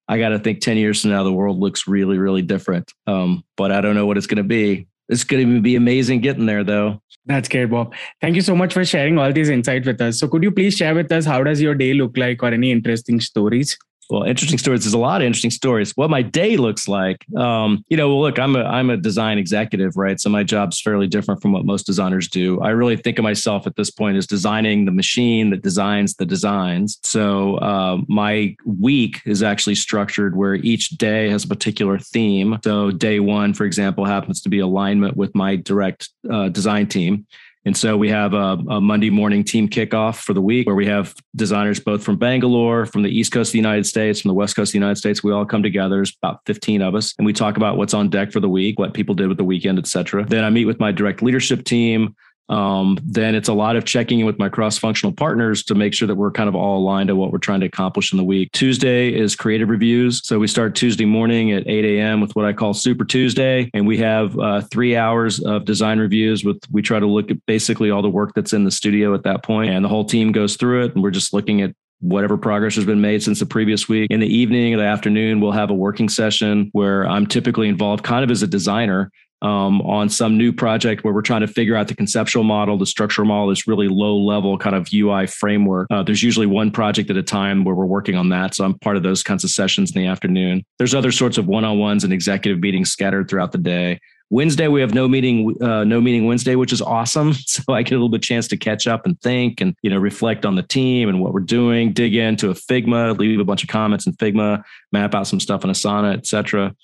[0.06, 2.92] I got to think ten years from now the world looks really really different.
[3.06, 4.86] Um, but I don't know what it's going to be.
[5.08, 7.02] It's going to be amazing getting there though.
[7.26, 7.94] That's great, Bob.
[8.20, 10.18] Thank you so much for sharing all these insights with us.
[10.18, 12.70] So, could you please share with us how does your day look like, or any
[12.70, 13.78] interesting stories?
[14.10, 14.84] Well, interesting stories.
[14.84, 15.92] There's a lot of interesting stories.
[15.96, 18.08] What my day looks like, um, you know.
[18.08, 20.20] Well, look, I'm a I'm a design executive, right?
[20.20, 22.60] So my job's fairly different from what most designers do.
[22.60, 26.26] I really think of myself at this point as designing the machine that designs the
[26.26, 26.98] designs.
[27.02, 32.58] So uh, my week is actually structured where each day has a particular theme.
[32.62, 37.26] So day one, for example, happens to be alignment with my direct uh, design team.
[37.64, 40.86] And so we have a, a, Monday morning team kickoff for the week where we
[40.86, 44.34] have designers both from Bangalore, from the East Coast of the United States, from the
[44.34, 45.22] West Coast of the United States.
[45.22, 45.96] We all come together.
[45.96, 48.78] There's about 15 of us, and we talk about what's on deck for the week,
[48.78, 50.26] what people did with the weekend, et cetera.
[50.26, 52.14] Then I meet with my direct leadership team.
[52.48, 55.94] Um, then it's a lot of checking in with my cross functional partners to make
[55.94, 58.24] sure that we're kind of all aligned to what we're trying to accomplish in the
[58.24, 58.50] week.
[58.52, 60.20] Tuesday is creative reviews.
[60.26, 62.20] So we start Tuesday morning at 8 a.m.
[62.20, 63.70] with what I call Super Tuesday.
[63.72, 67.44] And we have uh, three hours of design reviews with, we try to look at
[67.46, 70.32] basically all the work that's in the studio at that point, And the whole team
[70.32, 70.94] goes through it.
[70.94, 74.10] And we're just looking at whatever progress has been made since the previous week.
[74.10, 78.04] In the evening or the afternoon, we'll have a working session where I'm typically involved
[78.04, 79.10] kind of as a designer
[79.44, 82.86] um, on some new project where we're trying to figure out the conceptual model, the
[82.86, 85.86] structural model, this really low level kind of UI framework.
[85.90, 88.54] Uh, there's usually one project at a time where we're working on that.
[88.54, 90.64] So I'm part of those kinds of sessions in the afternoon.
[90.78, 94.00] There's other sorts of one on ones and executive meetings scattered throughout the day.
[94.30, 97.34] Wednesday we have no meeting, uh, no meeting Wednesday, which is awesome.
[97.46, 99.98] So I get a little bit chance to catch up and think, and you know,
[99.98, 101.92] reflect on the team and what we're doing.
[101.92, 105.62] Dig into a Figma, leave a bunch of comments in Figma, map out some stuff
[105.62, 106.74] in Asana, etc.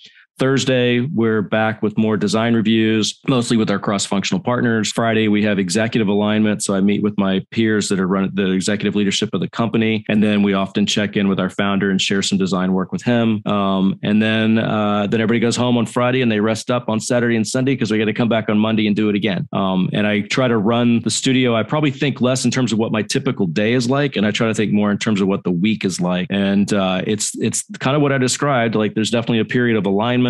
[0.41, 4.91] Thursday, we're back with more design reviews, mostly with our cross functional partners.
[4.91, 6.63] Friday, we have executive alignment.
[6.63, 10.03] So I meet with my peers that are running the executive leadership of the company.
[10.09, 13.03] And then we often check in with our founder and share some design work with
[13.03, 13.43] him.
[13.45, 17.01] Um, and then, uh, then everybody goes home on Friday and they rest up on
[17.01, 19.47] Saturday and Sunday because we got to come back on Monday and do it again.
[19.53, 21.55] Um, and I try to run the studio.
[21.55, 24.17] I probably think less in terms of what my typical day is like.
[24.17, 26.29] And I try to think more in terms of what the week is like.
[26.31, 28.75] And uh, it's, it's kind of what I described.
[28.75, 30.30] Like there's definitely a period of alignment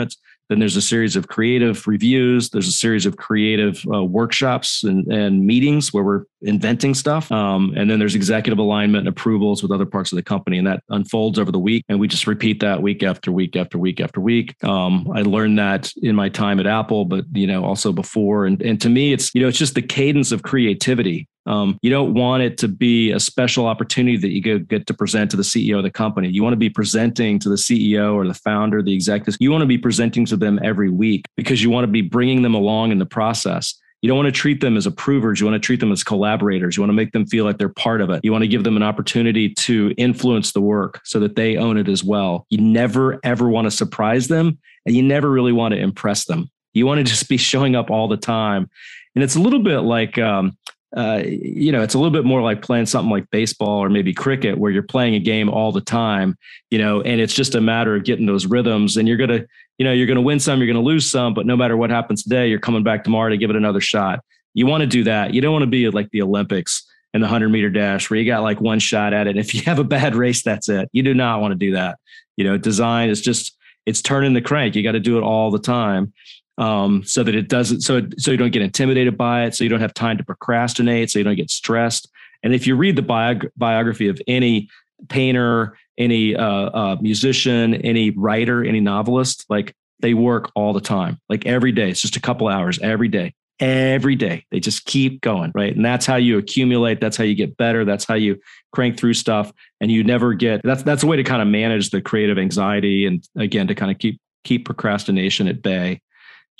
[0.50, 2.50] then there's a series of creative reviews.
[2.50, 7.30] There's a series of creative uh, workshops and, and, meetings where we're inventing stuff.
[7.30, 10.58] Um, and then there's executive alignment and approvals with other parts of the company.
[10.58, 11.84] And that unfolds over the week.
[11.88, 14.56] And we just repeat that week after week after week after week.
[14.64, 18.44] Um, I learned that in my time at Apple, but, you know, also before.
[18.44, 21.90] And, and to me, it's, you know, it's just the cadence of creativity um, you
[21.90, 25.42] don't want it to be a special opportunity that you get to present to the
[25.42, 26.28] CEO of the company.
[26.28, 29.38] You want to be presenting to the CEO or the founder, the executives.
[29.40, 32.42] You want to be presenting to them every week because you want to be bringing
[32.42, 33.74] them along in the process.
[34.02, 35.40] You don't want to treat them as approvers.
[35.40, 36.76] You want to treat them as collaborators.
[36.76, 38.20] You want to make them feel like they're part of it.
[38.22, 41.76] You want to give them an opportunity to influence the work so that they own
[41.76, 42.46] it as well.
[42.48, 46.50] You never, ever want to surprise them and you never really want to impress them.
[46.72, 48.70] You want to just be showing up all the time.
[49.14, 50.56] And it's a little bit like um,
[50.96, 54.12] uh, you know, it's a little bit more like playing something like baseball or maybe
[54.12, 56.36] cricket, where you're playing a game all the time,
[56.70, 58.96] you know, and it's just a matter of getting those rhythms.
[58.96, 59.44] And you're gonna,
[59.78, 62.22] you know, you're gonna win some, you're gonna lose some, but no matter what happens
[62.22, 64.20] today, you're coming back tomorrow to give it another shot.
[64.54, 65.32] You want to do that.
[65.32, 66.84] You don't want to be like the Olympics
[67.14, 69.30] and the 100 meter dash where you got like one shot at it.
[69.30, 70.88] And If you have a bad race, that's it.
[70.92, 71.98] You do not want to do that.
[72.36, 74.74] You know, design is just it's turning the crank.
[74.74, 76.12] You got to do it all the time
[76.60, 79.70] um, so that it doesn't so so you don't get intimidated by it so you
[79.70, 82.08] don't have time to procrastinate so you don't get stressed.
[82.42, 84.68] And if you read the biog- biography of any
[85.08, 91.18] painter any uh, uh, musician any writer any novelist like they work all the time
[91.30, 91.90] like every day.
[91.90, 93.34] It's just a couple hours every day.
[93.58, 94.44] Every day.
[94.50, 95.74] They just keep going right?
[95.74, 98.38] And that's how you accumulate that's how you get better that's how you
[98.72, 99.50] crank through stuff
[99.80, 103.06] and you never get that's that's a way to kind of manage the creative anxiety
[103.06, 106.00] and again to kind of keep keep procrastination at bay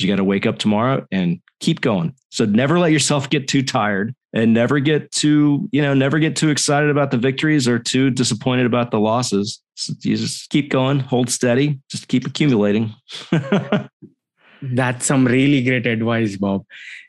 [0.03, 2.14] you got to wake up tomorrow and keep going.
[2.30, 6.36] So never let yourself get too tired and never get too, you know, never get
[6.36, 9.61] too excited about the victories or too disappointed about the losses.
[9.74, 12.94] So you just keep going, hold steady, just keep accumulating.
[14.62, 16.64] That's some really great advice, Bob.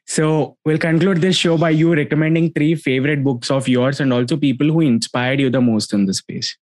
[0.08, 4.38] So we'll conclude this show by you recommending three favorite books of yours and also
[4.38, 6.58] people who inspired you the most in the space.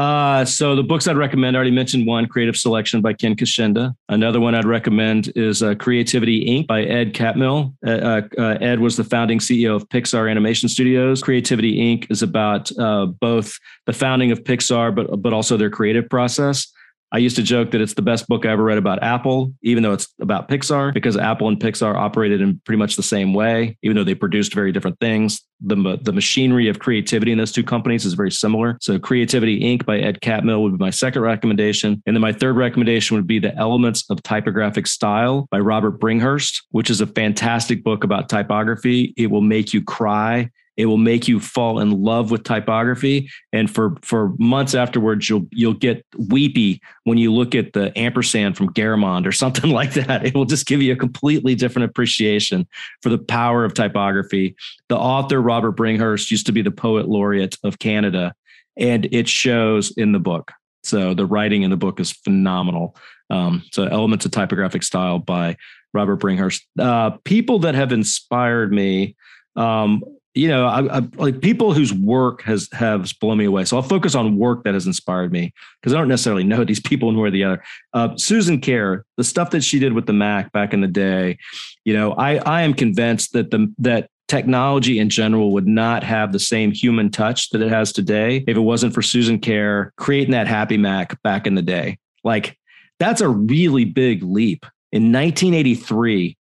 [0.00, 3.94] Uh, so the books I'd recommend, I already mentioned one, Creative Selection by Ken Kocienda.
[4.08, 6.66] Another one I'd recommend is uh, Creativity Inc.
[6.66, 7.74] by Ed Catmull.
[7.86, 11.22] Uh, uh, uh Ed was the founding CEO of Pixar Animation Studios.
[11.22, 12.10] Creativity Inc.
[12.10, 16.66] is about uh, both the founding of Pixar, but but also their creative process.
[17.12, 19.82] I used to joke that it's the best book I ever read about Apple, even
[19.82, 23.76] though it's about Pixar, because Apple and Pixar operated in pretty much the same way,
[23.82, 25.40] even though they produced very different things.
[25.60, 28.78] The, the machinery of creativity in those two companies is very similar.
[28.80, 29.84] So, Creativity Inc.
[29.84, 32.02] by Ed Catmull would be my second recommendation.
[32.06, 36.62] And then my third recommendation would be The Elements of Typographic Style by Robert Bringhurst,
[36.70, 39.12] which is a fantastic book about typography.
[39.16, 43.70] It will make you cry it will make you fall in love with typography, and
[43.70, 48.72] for for months afterwards, you'll you'll get weepy when you look at the ampersand from
[48.72, 50.24] Garamond or something like that.
[50.24, 52.66] It will just give you a completely different appreciation
[53.02, 54.56] for the power of typography.
[54.88, 58.34] The author Robert Bringhurst used to be the poet laureate of Canada,
[58.76, 60.52] and it shows in the book.
[60.82, 62.96] So the writing in the book is phenomenal.
[63.28, 65.56] Um, so Elements of Typographic Style by
[65.92, 66.62] Robert Bringhurst.
[66.78, 69.16] Uh, people that have inspired me.
[69.56, 70.02] Um,
[70.40, 73.66] you know, I, I, like people whose work has has blown me away.
[73.66, 76.80] So I'll focus on work that has inspired me because I don't necessarily know these
[76.80, 77.62] people one way or the other.
[77.92, 81.36] Uh, Susan Kare, the stuff that she did with the Mac back in the day,
[81.84, 86.32] you know, I I am convinced that the that technology in general would not have
[86.32, 90.32] the same human touch that it has today if it wasn't for Susan Kare creating
[90.32, 91.98] that Happy Mac back in the day.
[92.24, 92.56] Like
[92.98, 94.64] that's a really big leap.
[94.90, 96.34] In 1983,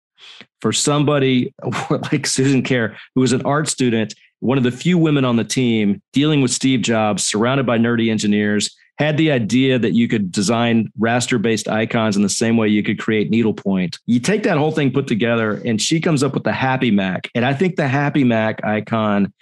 [0.61, 1.53] for somebody
[2.11, 5.43] like Susan Kare, who was an art student, one of the few women on the
[5.43, 10.31] team dealing with Steve Jobs, surrounded by nerdy engineers, had the idea that you could
[10.31, 13.99] design raster based icons in the same way you could create needlepoint.
[14.07, 17.29] You take that whole thing put together, and she comes up with the Happy Mac.
[17.35, 19.33] And I think the Happy Mac icon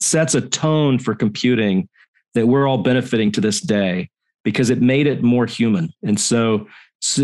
[0.00, 1.88] sets a tone for computing
[2.34, 4.08] that we're all benefiting to this day
[4.44, 5.92] because it made it more human.
[6.02, 6.66] And so,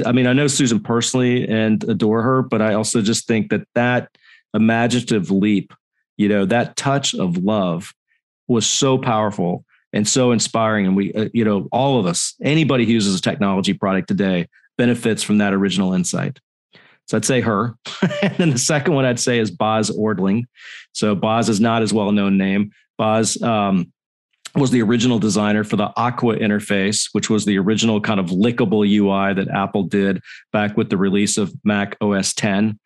[0.06, 3.66] I mean, I know Susan personally and adore her, but I also just think that
[3.74, 4.16] that
[4.54, 5.72] imaginative leap,
[6.16, 7.94] you know, that touch of love
[8.48, 10.86] was so powerful and so inspiring.
[10.86, 14.48] And we, uh, you know, all of us, anybody who uses a technology product today
[14.78, 16.40] benefits from that original insight.
[17.06, 17.74] So I'd say her.
[18.22, 20.46] and then the second one I'd say is Bas Ording.
[20.92, 22.72] So Bas is not as well known name.
[22.98, 23.92] Bas um,
[24.56, 28.86] was the original designer for the Aqua interface, which was the original kind of lickable
[28.88, 32.78] UI that Apple did back with the release of Mac OS 10.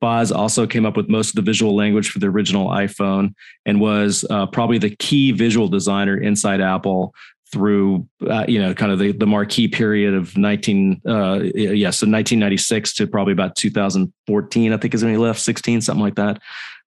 [0.00, 3.34] Bas also came up with most of the visual language for the original iPhone
[3.66, 7.14] and was uh, probably the key visual designer inside Apple
[7.50, 12.04] through uh, you know kind of the, the marquee period of 19 uh yeah so
[12.04, 16.42] 1996 to probably about 2014 i think is when he left 16 something like that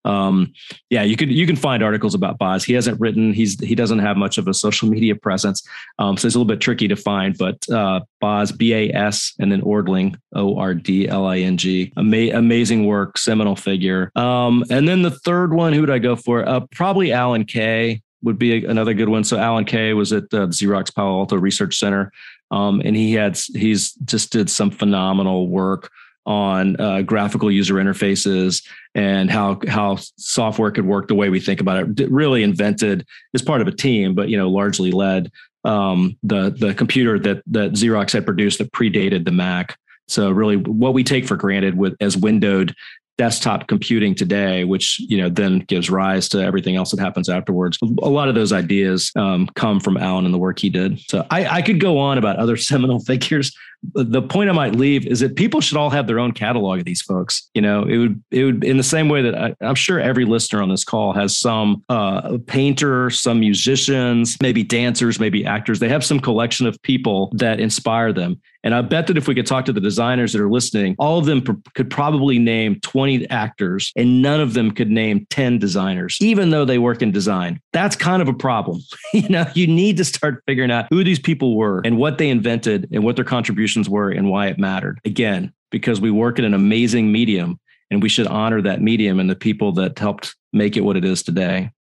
[0.05, 0.53] um,
[0.89, 2.63] yeah, you could you can find articles about Bas.
[2.63, 3.33] He hasn't written.
[3.33, 5.61] He's he doesn't have much of a social media presence,
[5.99, 7.37] um, so it's a little bit tricky to find.
[7.37, 11.57] But uh, Bas, B A S, and then Ording, O R D L I N
[11.57, 11.93] G.
[11.97, 14.11] Ama- amazing work, seminal figure.
[14.15, 16.47] Um, and then the third one, who would I go for?
[16.47, 19.23] Uh, probably Alan Kay would be a, another good one.
[19.23, 22.11] So Alan Kay was at the Xerox Palo Alto Research Center,
[22.49, 25.91] um, and he had he's just did some phenomenal work
[26.25, 28.63] on uh, graphical user interfaces
[28.95, 32.11] and how how software could work the way we think about it.
[32.11, 35.31] Really invented as part of a team, but you know largely led
[35.63, 39.77] um, the the computer that that Xerox had produced that predated the Mac.
[40.07, 42.75] So really, what we take for granted with as windowed
[43.17, 47.77] desktop computing today, which you know then gives rise to everything else that happens afterwards.
[48.01, 50.99] A lot of those ideas um, come from Alan and the work he did.
[51.01, 55.07] So I, I could go on about other seminal figures, the point I might leave
[55.07, 57.49] is that people should all have their own catalog of these folks.
[57.53, 60.25] You know, it would it would in the same way that I, am sure every
[60.25, 65.79] listener on this call has some uh, painter, some musicians, maybe dancers, maybe actors.
[65.79, 68.39] They have some collection of people that inspire them.
[68.63, 71.17] And I bet that if we could talk to the designers that are listening, all
[71.17, 75.57] of them pr- could probably name 20 actors and none of them could name 10
[75.57, 77.59] designers, even though they work in design.
[77.73, 78.81] That's kind of a problem.
[79.13, 82.29] you know, you need to start figuring out who these people were and what they
[82.29, 84.99] invented and what their contributions were and why it mattered.
[85.05, 87.59] Again, because we work in an amazing medium
[87.89, 91.05] and we should honor that medium and the people that helped make it what it
[91.05, 91.71] is today.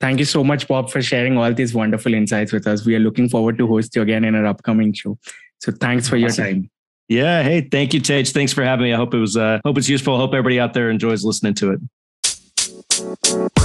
[0.00, 2.86] Thank you so much, Bob, for sharing all these wonderful insights with us.
[2.86, 5.18] We are looking forward to host you again in our upcoming show.
[5.60, 6.70] So thanks for your time.
[7.08, 7.42] Yeah.
[7.42, 8.32] Hey, thank you, Tage.
[8.32, 8.92] Thanks for having me.
[8.92, 10.16] I hope it was uh hope it's useful.
[10.16, 13.59] Hope everybody out there enjoys listening to it.